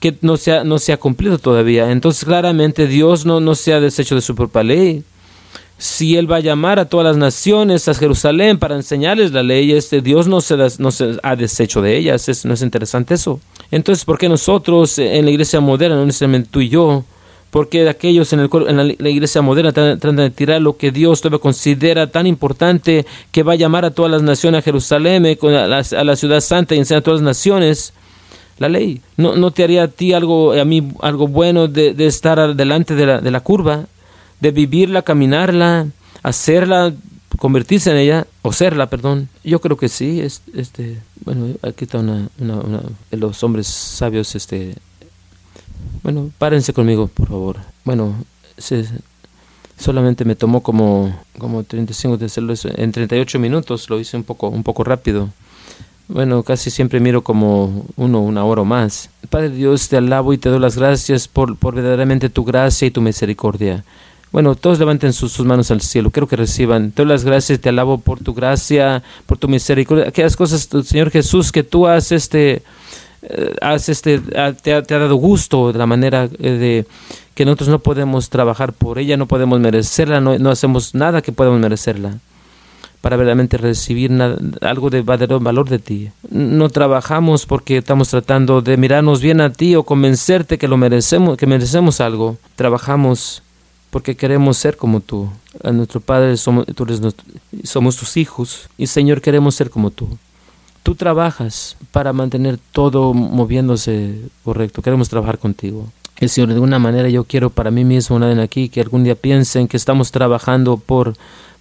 que 0.00 0.16
no 0.20 0.36
se, 0.36 0.52
ha, 0.52 0.64
no 0.64 0.78
se 0.78 0.92
ha 0.92 0.96
cumplido 0.96 1.38
todavía. 1.38 1.90
Entonces 1.92 2.24
claramente 2.24 2.86
Dios 2.86 3.24
no, 3.24 3.40
no 3.40 3.54
se 3.54 3.72
ha 3.72 3.80
deshecho 3.80 4.16
de 4.16 4.20
su 4.20 4.34
propia 4.34 4.64
ley 4.64 5.04
si 5.78 6.16
Él 6.16 6.30
va 6.30 6.36
a 6.36 6.40
llamar 6.40 6.78
a 6.78 6.86
todas 6.86 7.06
las 7.06 7.16
naciones 7.16 7.88
a 7.88 7.94
Jerusalén 7.94 8.58
para 8.58 8.76
enseñarles 8.76 9.32
la 9.32 9.42
ley, 9.42 9.72
este 9.72 10.00
Dios 10.00 10.26
no 10.26 10.40
se, 10.40 10.56
no 10.78 10.90
se 10.90 11.18
ha 11.22 11.36
deshecho 11.36 11.82
de 11.82 11.96
ellas. 11.96 12.44
¿No 12.44 12.54
es 12.54 12.62
interesante 12.62 13.14
eso? 13.14 13.40
Entonces, 13.70 14.04
¿por 14.04 14.18
qué 14.18 14.28
nosotros 14.28 14.98
en 14.98 15.24
la 15.24 15.30
iglesia 15.30 15.60
moderna, 15.60 15.96
no 15.96 16.06
necesariamente 16.06 16.48
tú 16.50 16.60
y 16.60 16.68
yo, 16.70 17.04
porque 17.50 17.88
aquellos 17.88 18.32
en, 18.32 18.40
el, 18.40 18.50
en 18.68 18.76
la, 18.98 19.08
iglesia 19.08 19.42
moderna 19.42 19.72
tratan 19.72 20.16
de 20.16 20.30
tirar 20.30 20.60
lo 20.60 20.76
que 20.76 20.90
Dios 20.90 21.20
todavía 21.20 21.40
considera 21.40 22.06
tan 22.10 22.26
importante 22.26 23.06
que 23.30 23.42
va 23.42 23.52
a 23.52 23.56
llamar 23.56 23.84
a 23.84 23.90
todas 23.90 24.10
las 24.10 24.22
naciones 24.22 24.60
a 24.60 24.62
Jerusalén, 24.62 25.26
eh, 25.26 25.38
a 25.42 25.66
la, 25.66 25.78
a 25.78 26.04
la 26.04 26.16
ciudad 26.16 26.40
santa 26.40 26.74
y 26.74 26.78
enseñar 26.78 27.00
a 27.00 27.04
todas 27.04 27.20
las 27.20 27.26
naciones? 27.26 27.92
la 28.58 28.70
ley. 28.70 29.02
¿No, 29.18 29.36
no 29.36 29.50
te 29.50 29.64
haría 29.64 29.82
a 29.82 29.88
ti 29.88 30.14
algo, 30.14 30.52
a 30.52 30.64
mí, 30.64 30.82
algo 31.02 31.28
bueno 31.28 31.68
de, 31.68 31.92
de 31.92 32.06
estar 32.06 32.54
delante 32.54 32.94
de 32.94 33.06
la, 33.06 33.20
de 33.20 33.30
la 33.30 33.40
curva? 33.40 33.86
De 34.40 34.50
vivirla, 34.50 35.02
caminarla, 35.02 35.86
hacerla, 36.22 36.94
convertirse 37.38 37.90
en 37.90 37.96
ella, 37.98 38.26
o 38.42 38.52
serla, 38.52 38.88
perdón. 38.88 39.28
Yo 39.44 39.60
creo 39.60 39.76
que 39.76 39.88
sí, 39.88 40.20
es, 40.20 40.42
este, 40.54 40.98
bueno, 41.24 41.54
aquí 41.62 41.84
está 41.84 41.98
una, 41.98 42.28
una, 42.38 42.56
una, 42.56 42.82
los 43.10 43.42
hombres 43.42 43.66
sabios, 43.66 44.34
este, 44.34 44.74
bueno, 46.02 46.30
párense 46.38 46.72
conmigo, 46.72 47.08
por 47.08 47.28
favor. 47.28 47.56
Bueno, 47.84 48.14
solamente 49.78 50.24
me 50.24 50.36
tomó 50.36 50.62
como, 50.62 51.18
como 51.38 51.64
35 51.64 52.16
de 52.16 52.26
hacerlo 52.26 52.54
en 52.64 52.92
38 52.92 53.38
minutos, 53.38 53.90
lo 53.90 54.00
hice 54.00 54.16
un 54.16 54.24
poco, 54.24 54.48
un 54.48 54.62
poco 54.62 54.84
rápido. 54.84 55.30
Bueno, 56.08 56.44
casi 56.44 56.70
siempre 56.70 57.00
miro 57.00 57.22
como 57.22 57.84
uno, 57.96 58.20
una 58.20 58.44
hora 58.44 58.62
o 58.62 58.64
más. 58.64 59.10
Padre 59.28 59.50
Dios, 59.50 59.88
te 59.88 59.96
alabo 59.96 60.32
y 60.32 60.38
te 60.38 60.48
doy 60.48 60.60
las 60.60 60.78
gracias 60.78 61.26
por, 61.26 61.56
por 61.56 61.74
verdaderamente 61.74 62.30
tu 62.30 62.44
gracia 62.44 62.86
y 62.86 62.92
tu 62.92 63.00
misericordia. 63.00 63.84
Bueno, 64.36 64.54
todos 64.54 64.78
levanten 64.78 65.14
sus, 65.14 65.40
manos 65.46 65.70
al 65.70 65.80
cielo. 65.80 66.10
Quiero 66.10 66.26
que 66.26 66.36
reciban. 66.36 66.90
Te 66.90 67.00
doy 67.00 67.08
las 67.10 67.24
gracias, 67.24 67.58
te 67.58 67.70
alabo 67.70 67.96
por 67.96 68.20
tu 68.20 68.34
gracia, 68.34 69.02
por 69.24 69.38
tu 69.38 69.48
misericordia. 69.48 70.08
Aquellas 70.08 70.36
cosas, 70.36 70.68
Señor 70.84 71.10
Jesús, 71.10 71.50
que 71.50 71.62
tú 71.62 71.86
has 71.86 72.12
este, 72.12 72.62
eh, 73.22 73.54
has 73.62 73.88
este, 73.88 74.18
te, 74.62 74.74
ha, 74.74 74.82
dado 74.82 75.16
gusto 75.16 75.72
de 75.72 75.78
la 75.78 75.86
manera 75.86 76.28
eh, 76.38 76.50
de 76.50 76.86
que 77.34 77.46
nosotros 77.46 77.70
no 77.70 77.78
podemos 77.78 78.28
trabajar 78.28 78.74
por 78.74 78.98
ella, 78.98 79.16
no 79.16 79.24
podemos 79.24 79.58
merecerla, 79.58 80.20
no, 80.20 80.38
no 80.38 80.50
hacemos 80.50 80.94
nada 80.94 81.22
que 81.22 81.32
podamos 81.32 81.58
merecerla 81.58 82.18
para 83.00 83.16
verdaderamente 83.16 83.56
recibir 83.56 84.10
algo 84.60 84.90
de 84.90 85.00
valor 85.00 85.70
de 85.70 85.78
ti. 85.78 86.10
No 86.28 86.68
trabajamos 86.68 87.46
porque 87.46 87.78
estamos 87.78 88.08
tratando 88.10 88.60
de 88.60 88.76
mirarnos 88.76 89.22
bien 89.22 89.40
a 89.40 89.50
ti 89.50 89.76
o 89.76 89.84
convencerte 89.84 90.58
que 90.58 90.68
lo 90.68 90.76
merecemos, 90.76 91.38
que 91.38 91.46
merecemos 91.46 92.02
algo. 92.02 92.36
Trabajamos 92.54 93.42
porque 93.96 94.14
queremos 94.14 94.58
ser 94.58 94.76
como 94.76 95.00
tú. 95.00 95.30
A 95.64 95.72
nuestro 95.72 96.02
Padre 96.02 96.36
somos, 96.36 96.66
somos 97.64 97.96
tus 97.96 98.18
hijos 98.18 98.68
y 98.76 98.88
Señor 98.88 99.22
queremos 99.22 99.54
ser 99.54 99.70
como 99.70 99.90
tú. 99.90 100.06
Tú 100.82 100.96
trabajas 100.96 101.78
para 101.92 102.12
mantener 102.12 102.58
todo 102.72 103.14
moviéndose 103.14 104.20
correcto. 104.44 104.82
Queremos 104.82 105.08
trabajar 105.08 105.38
contigo. 105.38 105.86
El 106.18 106.28
Señor, 106.28 106.48
de 106.48 106.56
alguna 106.56 106.78
manera 106.78 107.08
yo 107.08 107.24
quiero 107.24 107.48
para 107.48 107.70
mí 107.70 107.86
mismo, 107.86 108.18
nadie 108.18 108.42
aquí, 108.42 108.68
que 108.68 108.82
algún 108.82 109.02
día 109.02 109.14
piensen 109.14 109.66
que 109.66 109.78
estamos 109.78 110.12
trabajando 110.12 110.76
por, 110.76 111.14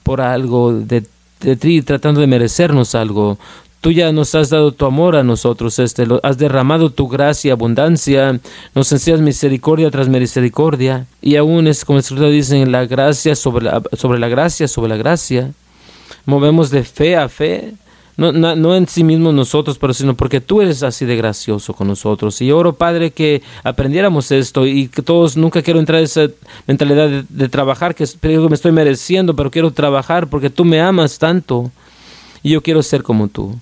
por 0.03 0.19
algo 0.19 0.73
de 0.73 1.05
de 1.39 1.83
tratando 1.83 2.21
de 2.21 2.27
merecernos 2.27 2.95
algo. 2.95 3.37
Tú 3.85 3.91
ya 3.91 4.11
nos 4.11 4.33
has 4.33 4.49
dado 4.49 4.71
tu 4.71 4.87
amor 4.87 5.15
a 5.15 5.21
nosotros, 5.21 5.77
este, 5.77 6.07
has 6.23 6.39
derramado 6.39 6.89
tu 6.89 7.07
gracia 7.07 7.53
abundancia, 7.53 8.39
nos 8.73 8.91
enseñas 8.91 9.21
misericordia 9.21 9.91
tras 9.91 10.09
misericordia, 10.09 11.05
y 11.21 11.35
aún 11.35 11.67
es 11.67 11.85
como 11.85 11.99
el 11.99 12.03
escritor 12.03 12.31
dice, 12.31 12.65
la 12.65 12.87
gracia 12.87 13.35
sobre 13.35 13.65
la, 13.65 14.27
gracia, 14.27 14.67
sobre 14.67 14.89
la 14.89 14.97
gracia. 14.97 15.51
Movemos 16.25 16.71
de 16.71 16.83
fe 16.83 17.15
a 17.15 17.29
fe, 17.29 17.75
no, 18.17 18.75
en 18.75 18.87
sí 18.87 19.03
mismos 19.03 19.35
nosotros, 19.35 19.77
pero 19.77 19.93
sino 19.93 20.15
porque 20.15 20.41
tú 20.41 20.63
eres 20.63 20.81
así 20.81 21.05
de 21.05 21.15
gracioso 21.15 21.75
con 21.75 21.87
nosotros. 21.87 22.41
Y 22.41 22.51
oro, 22.51 22.73
Padre, 22.73 23.11
que 23.11 23.43
aprendiéramos 23.63 24.31
esto 24.31 24.65
y 24.65 24.87
que 24.87 25.03
todos 25.03 25.37
nunca 25.37 25.61
quiero 25.61 25.79
entrar 25.79 25.99
en 25.99 26.05
esa 26.05 26.27
mentalidad 26.65 27.23
de, 27.29 27.49
trabajar, 27.49 27.93
que 27.93 28.07
me 28.23 28.55
estoy 28.55 28.71
mereciendo, 28.71 29.35
pero 29.35 29.51
quiero 29.51 29.69
trabajar 29.69 30.25
porque 30.27 30.49
tú 30.49 30.65
me 30.65 30.81
amas 30.81 31.19
tanto 31.19 31.69
y 32.41 32.49
yo 32.49 32.63
quiero 32.63 32.81
ser 32.81 33.03
como 33.03 33.27
tú. 33.27 33.55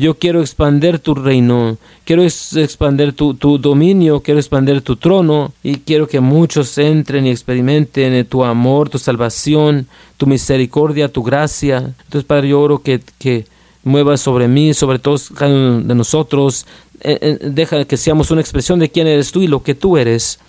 Yo 0.00 0.14
quiero 0.14 0.40
expander 0.40 0.98
tu 0.98 1.14
reino, 1.14 1.76
quiero 2.06 2.22
expander 2.22 3.12
tu, 3.12 3.34
tu, 3.34 3.58
dominio, 3.58 4.20
quiero 4.20 4.40
expander 4.40 4.80
tu 4.80 4.96
trono 4.96 5.52
y 5.62 5.74
quiero 5.74 6.08
que 6.08 6.20
muchos 6.20 6.78
entren 6.78 7.26
y 7.26 7.30
experimenten 7.30 8.24
tu 8.24 8.42
amor, 8.42 8.88
tu 8.88 8.98
salvación, 8.98 9.86
tu 10.16 10.26
misericordia, 10.26 11.12
tu 11.12 11.22
gracia. 11.22 11.92
Entonces, 12.04 12.24
Padre, 12.24 12.48
yo 12.48 12.62
oro 12.62 12.78
que, 12.78 13.02
que 13.18 13.44
mueva 13.84 14.16
sobre 14.16 14.48
mí, 14.48 14.72
sobre 14.72 15.00
todos 15.00 15.34
de 15.38 15.94
nosotros. 15.94 16.64
Eh, 17.02 17.18
eh, 17.20 17.38
deja 17.42 17.84
que 17.84 17.98
seamos 17.98 18.30
una 18.30 18.40
expresión 18.40 18.78
de 18.78 18.88
quién 18.88 19.06
eres 19.06 19.30
tú 19.32 19.42
y 19.42 19.48
lo 19.48 19.62
que 19.62 19.74
tú 19.74 19.98
eres. 19.98 20.40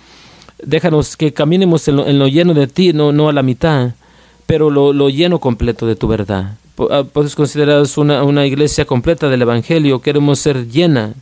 Déjanos 0.63 1.17
que 1.17 1.33
caminemos 1.33 1.89
en 1.89 2.19
lo, 2.19 2.27
lleno 2.29 2.53
de 2.53 2.67
ti, 2.67 2.93
no, 2.93 3.11
no 3.11 3.27
a 3.27 3.33
la 3.33 3.43
mitad, 3.43 3.95
pero 4.45 4.69
lo, 4.69 4.93
lo 4.93 5.09
lleno 5.09 5.39
completo 5.39 5.85
de 5.87 5.97
tu 5.97 6.07
verdad. 6.07 6.53
Ah, 6.89 7.03
puedes 7.03 7.35
considerarnos 7.35 7.97
una, 7.97 8.23
una 8.23 8.45
iglesia 8.45 8.85
completa 8.85 9.29
del 9.29 9.41
Evangelio. 9.41 10.01
Queremos 10.01 10.39
ser 10.39 10.67
llena 10.67 11.13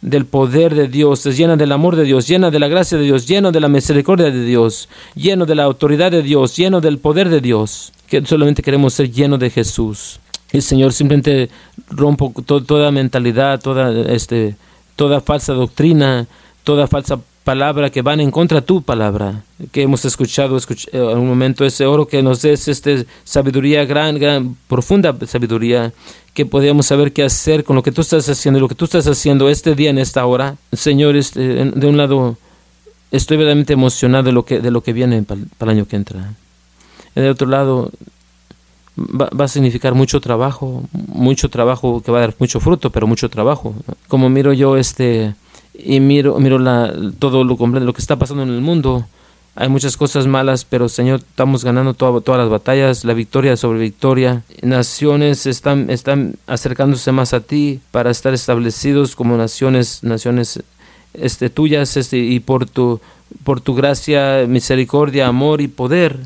del 0.00 0.26
poder 0.26 0.74
de 0.74 0.86
Dios, 0.86 1.24
llena 1.24 1.56
del 1.56 1.72
amor 1.72 1.96
de 1.96 2.04
Dios, 2.04 2.28
llena 2.28 2.50
de 2.50 2.58
la 2.58 2.68
gracia 2.68 2.98
de 2.98 3.04
Dios, 3.04 3.26
lleno 3.26 3.52
de 3.52 3.60
la 3.60 3.68
misericordia 3.68 4.30
de 4.30 4.44
Dios, 4.44 4.88
lleno 5.14 5.46
de 5.46 5.54
la 5.54 5.64
autoridad 5.64 6.10
de 6.10 6.22
Dios, 6.22 6.56
lleno 6.56 6.80
del 6.80 6.98
poder 6.98 7.28
de 7.30 7.40
Dios. 7.40 7.92
Que 8.06 8.24
solamente 8.24 8.62
queremos 8.62 8.94
ser 8.94 9.10
lleno 9.10 9.38
de 9.38 9.50
Jesús. 9.50 10.20
El 10.52 10.62
Señor 10.62 10.92
simplemente 10.92 11.48
rompo 11.88 12.32
toda 12.44 12.90
mentalidad, 12.90 13.60
toda, 13.60 13.90
este, 14.12 14.56
toda 14.94 15.20
falsa 15.20 15.52
doctrina, 15.54 16.26
toda 16.64 16.86
falsa 16.86 17.18
palabra 17.44 17.90
que 17.90 18.02
van 18.02 18.20
en 18.20 18.30
contra 18.30 18.60
de 18.60 18.66
tu 18.66 18.82
palabra, 18.82 19.44
que 19.70 19.82
hemos 19.82 20.04
escuchado 20.06 20.58
en 20.92 21.18
un 21.18 21.28
momento, 21.28 21.64
ese 21.64 21.84
oro 21.84 22.08
que 22.08 22.22
nos 22.22 22.40
des 22.40 22.66
este, 22.68 23.06
sabiduría, 23.22 23.84
gran, 23.84 24.56
profunda 24.66 25.14
sabiduría, 25.26 25.92
que 26.32 26.46
podamos 26.46 26.86
saber 26.86 27.12
qué 27.12 27.22
hacer 27.22 27.62
con 27.62 27.76
lo 27.76 27.82
que 27.82 27.92
tú 27.92 28.00
estás 28.00 28.28
haciendo 28.28 28.58
y 28.58 28.62
lo 28.62 28.68
que 28.68 28.74
tú 28.74 28.86
estás 28.86 29.06
haciendo 29.06 29.50
este 29.50 29.74
día, 29.74 29.90
en 29.90 29.98
esta 29.98 30.24
hora. 30.24 30.56
Señor, 30.72 31.16
este, 31.16 31.40
de 31.66 31.86
un 31.86 31.98
lado, 31.98 32.38
estoy 33.12 33.36
verdaderamente 33.36 33.74
emocionado 33.74 34.24
de 34.24 34.32
lo 34.32 34.44
que, 34.44 34.60
de 34.60 34.70
lo 34.70 34.82
que 34.82 34.94
viene 34.94 35.22
para, 35.22 35.40
el 35.60 35.68
año 35.68 35.86
que 35.86 35.96
entra. 35.96 36.32
De 37.14 37.28
otro 37.28 37.46
lado, 37.46 37.92
va, 38.98 39.44
a 39.44 39.48
significar 39.48 39.94
mucho 39.94 40.20
trabajo, 40.20 40.82
mucho 40.92 41.50
trabajo 41.50 42.02
que 42.02 42.10
va 42.10 42.18
a 42.18 42.20
dar 42.22 42.34
mucho 42.38 42.58
fruto, 42.58 42.90
pero 42.90 43.06
mucho 43.06 43.28
trabajo. 43.28 43.74
Como 44.08 44.30
miro 44.30 44.54
yo 44.54 44.78
este 44.78 45.34
y 45.74 46.00
miro 46.00 46.38
miro 46.38 46.58
la, 46.58 46.94
todo 47.18 47.44
lo 47.44 47.56
lo 47.56 47.92
que 47.92 48.00
está 48.00 48.16
pasando 48.16 48.42
en 48.42 48.50
el 48.50 48.60
mundo, 48.60 49.06
hay 49.56 49.68
muchas 49.68 49.96
cosas 49.96 50.26
malas, 50.26 50.64
pero 50.64 50.88
Señor, 50.88 51.20
estamos 51.20 51.64
ganando 51.64 51.94
todas 51.94 52.26
las 52.26 52.48
batallas, 52.48 53.04
la 53.04 53.14
victoria 53.14 53.56
sobre 53.56 53.78
victoria. 53.78 54.42
Naciones 54.62 55.46
están, 55.46 55.90
están 55.90 56.34
acercándose 56.48 57.12
más 57.12 57.34
a 57.34 57.40
ti 57.40 57.80
para 57.92 58.10
estar 58.10 58.34
establecidos 58.34 59.14
como 59.14 59.36
naciones, 59.36 60.02
naciones 60.02 60.60
este, 61.12 61.50
tuyas 61.50 61.96
este, 61.96 62.18
y 62.18 62.40
por 62.40 62.68
tu, 62.68 63.00
por 63.44 63.60
tu 63.60 63.76
gracia, 63.76 64.44
misericordia, 64.48 65.28
amor 65.28 65.60
y 65.60 65.68
poder 65.68 66.18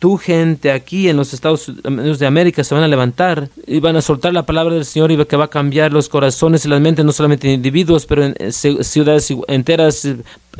tu 0.00 0.16
gente 0.16 0.72
aquí 0.72 1.10
en 1.10 1.16
los 1.18 1.34
Estados 1.34 1.68
Unidos 1.68 2.18
de 2.18 2.26
América 2.26 2.64
se 2.64 2.74
van 2.74 2.82
a 2.82 2.88
levantar 2.88 3.50
y 3.66 3.80
van 3.80 3.96
a 3.96 4.02
soltar 4.02 4.32
la 4.32 4.46
palabra 4.46 4.74
del 4.74 4.86
Señor 4.86 5.12
y 5.12 5.24
que 5.26 5.36
va 5.36 5.44
a 5.44 5.48
cambiar 5.48 5.92
los 5.92 6.08
corazones 6.08 6.64
y 6.64 6.68
las 6.68 6.80
mentes, 6.80 7.04
no 7.04 7.12
solamente 7.12 7.48
de 7.48 7.52
individuos, 7.52 8.06
pero 8.06 8.24
en 8.24 8.52
ciudades 8.52 9.32
enteras, 9.46 10.08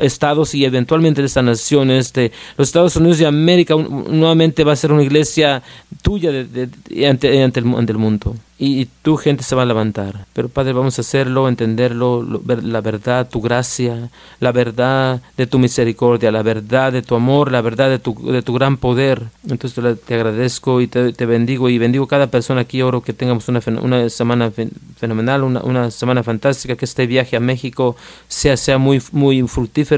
estados 0.01 0.55
y 0.55 0.65
eventualmente 0.65 1.21
de 1.21 1.27
esta 1.27 1.41
nación. 1.41 1.91
Este, 1.91 2.31
los 2.57 2.67
Estados 2.67 2.95
Unidos 2.95 3.17
de 3.17 3.25
América 3.25 3.75
nuevamente 3.75 4.63
va 4.63 4.73
a 4.73 4.75
ser 4.75 4.91
una 4.91 5.03
iglesia 5.03 5.63
tuya 6.01 6.31
de, 6.31 6.69
ante, 7.07 7.43
ante, 7.43 7.59
el, 7.59 7.97
mundo 7.97 8.35
y, 8.57 8.87
tu 9.01 9.17
gente 9.17 9.43
se 9.43 9.55
va 9.55 9.63
a 9.63 9.65
levantar. 9.65 10.27
Pero 10.33 10.47
Padre, 10.47 10.73
vamos 10.73 10.97
a 10.99 11.01
hacerlo, 11.01 11.49
entenderlo, 11.49 12.23
la 12.45 12.81
verdad, 12.81 13.27
tu 13.27 13.41
gracia, 13.41 14.11
la 14.39 14.51
verdad 14.51 15.19
de 15.35 15.47
tu 15.47 15.57
misericordia, 15.57 16.31
la 16.31 16.43
verdad 16.43 16.91
de 16.91 17.01
tu 17.01 17.15
amor, 17.15 17.51
la 17.51 17.61
verdad 17.61 17.89
de 17.89 17.97
tu, 17.97 18.13
de 18.31 18.43
tu 18.43 18.53
gran 18.53 18.77
poder. 18.77 19.23
Entonces 19.49 19.99
te, 20.05 20.13
agradezco 20.13 20.79
y 20.79 20.87
te, 20.87 21.25
bendigo 21.25 21.69
y 21.69 21.79
bendigo 21.79 22.05
cada 22.05 22.27
persona 22.27 22.61
aquí. 22.61 22.83
Oro 22.83 23.01
que 23.01 23.13
tengamos 23.13 23.47
una, 23.47 23.61
una 23.81 24.09
semana 24.09 24.51
fenomenal, 24.95 25.43
una, 25.43 25.61
una, 25.61 25.89
semana 25.89 26.21
fantástica, 26.21 26.75
que 26.75 26.85
este 26.85 27.07
viaje 27.07 27.35
a 27.37 27.39
México 27.39 27.95
sea, 28.27 28.57
sea 28.57 28.77
muy, 28.77 29.01
muy 29.11 29.41
fructífero, 29.47 29.90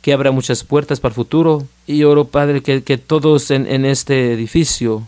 que 0.00 0.12
abra 0.12 0.30
muchas 0.30 0.64
puertas 0.64 1.00
para 1.00 1.10
el 1.10 1.16
futuro. 1.16 1.66
Y 1.86 2.04
oro, 2.04 2.24
Padre, 2.26 2.62
que, 2.62 2.82
que 2.82 2.98
todos 2.98 3.50
en, 3.50 3.66
en 3.66 3.84
este 3.84 4.32
edificio 4.32 5.02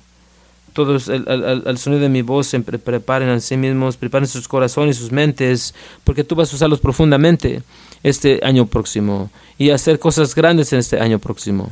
todos 0.74 1.08
al, 1.08 1.78
sonido 1.78 2.02
de 2.02 2.08
mi 2.08 2.22
voz 2.22 2.48
se 2.48 2.60
preparen 2.60 3.28
a 3.28 3.40
sí 3.40 3.56
mismos, 3.56 3.96
preparen 3.96 4.26
sus 4.26 4.48
corazones 4.48 4.96
y 4.96 5.00
sus 5.00 5.12
mentes, 5.12 5.72
porque 6.02 6.24
tú 6.24 6.34
vas 6.34 6.52
a 6.52 6.56
usarlos 6.56 6.80
profundamente 6.80 7.62
este 8.02 8.40
año 8.42 8.66
próximo 8.66 9.30
y 9.56 9.70
hacer 9.70 9.98
cosas 9.98 10.34
grandes 10.34 10.72
en 10.72 10.80
este 10.80 11.00
año 11.00 11.20
próximo. 11.20 11.70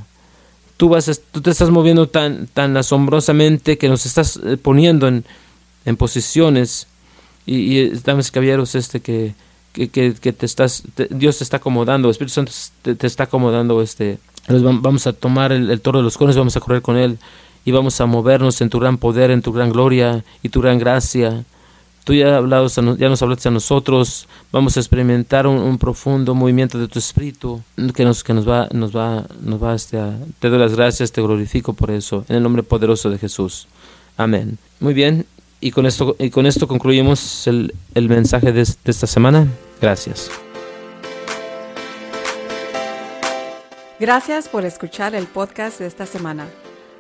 Tú, 0.77 0.89
vas 0.89 1.21
tú 1.33 1.43
te 1.43 1.51
estás 1.51 1.71
moviendo 1.71 2.09
tan, 2.09 2.47
tan 2.47 2.77
asombrosamente 2.77 3.77
que 3.77 3.89
nos 3.89 4.07
estás 4.07 4.41
eh, 4.43 4.57
poniendo 4.57 5.09
en, 5.09 5.25
en 5.85 5.97
posiciones 5.97 6.87
y, 7.45 7.57
y 7.57 7.79
estamos 7.81 8.31
caballeros 8.31 8.75
este 8.77 9.01
que, 9.01 9.35
que, 9.73 9.89
que, 9.89 10.33
te 10.33 10.47
estás 10.47 10.85
Dios 11.11 11.39
te 11.39 11.45
está 11.45 11.57
acomodando 11.59 12.11
Espíritu 12.11 12.35
Santo 12.35 12.53
te, 12.83 13.07
está 13.07 13.25
acomodando 13.25 13.81
este 13.83 14.19
vamos 14.49 15.07
a 15.07 15.13
tomar 15.13 15.53
el, 15.53 15.71
el 15.71 15.81
toro 15.81 15.99
de 15.99 16.05
los 16.05 16.19
conos 16.19 16.37
vamos 16.37 16.57
a 16.57 16.61
correr 16.61 16.83
con 16.83 16.97
él 16.97 17.19
y 17.65 17.71
vamos 17.71 18.01
a 18.01 18.07
movernos 18.07 18.61
en 18.61 18.71
tu 18.71 18.81
gran 18.81 18.99
poder, 18.99 19.31
en 19.31 19.43
tu 19.43 19.53
gran 19.53 19.71
gloria 19.71 20.25
y 20.43 20.49
tu 20.49 20.61
gran 20.61 20.79
gracia. 20.79 21.45
Tú 22.05 22.15
ya, 22.15 22.37
hablado, 22.37 22.67
ya 22.67 23.09
nos 23.09 23.23
hablaste 23.23 23.49
a 23.49 23.53
nosotros, 23.53 24.27
vamos 24.51 24.77
a 24.77 24.81
experimentar 24.81 25.47
un, 25.47 25.79
profundo 25.79 26.35
movimiento 26.35 26.77
de 26.77 26.89
tu 26.89 26.99
espíritu 26.99 27.63
que 27.95 28.05
nos, 28.05 28.25
que 28.25 28.35
nos 28.35 28.49
va, 28.49 28.69
nos 28.73 28.95
va, 28.95 29.25
nos 29.41 29.63
va 29.63 29.77
este, 29.77 30.01
te 30.41 30.49
doy 30.49 30.59
las 30.59 30.75
gracias, 30.75 31.13
te 31.13 31.23
glorifico 31.23 31.75
por 31.75 31.93
eso, 31.93 32.25
en 32.29 32.37
el 32.37 32.43
nombre 32.43 32.65
poderoso 32.65 33.09
de 33.09 33.19
Jesús. 33.19 33.69
Amén. 34.17 34.59
Muy 34.81 34.95
bien, 34.95 35.27
y 35.63 35.71
con 35.71 35.87
esto, 35.87 36.17
y 36.19 36.29
con 36.31 36.45
esto 36.45 36.67
concluimos 36.67 37.47
el, 37.47 37.73
el 37.95 38.09
mensaje 38.09 38.53
de, 38.53 38.65
de 38.65 38.91
esta 38.91 39.07
semana. 39.07 39.47
Gracias. 39.81 40.31
Gracias 44.01 44.49
por 44.49 44.65
escuchar 44.65 45.15
el 45.15 45.27
podcast 45.27 45.79
de 45.79 45.87
esta 45.87 46.05
semana. 46.05 46.49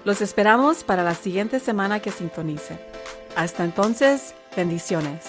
Los 0.04 0.22
esperamos 0.22 0.84
para 0.84 1.02
la 1.02 1.16
siguiente 1.16 1.58
semana 1.58 1.98
que 1.98 2.12
sintonice. 2.12 2.78
Hasta 3.34 3.64
entonces, 3.64 4.34
bendiciones. 4.56 5.24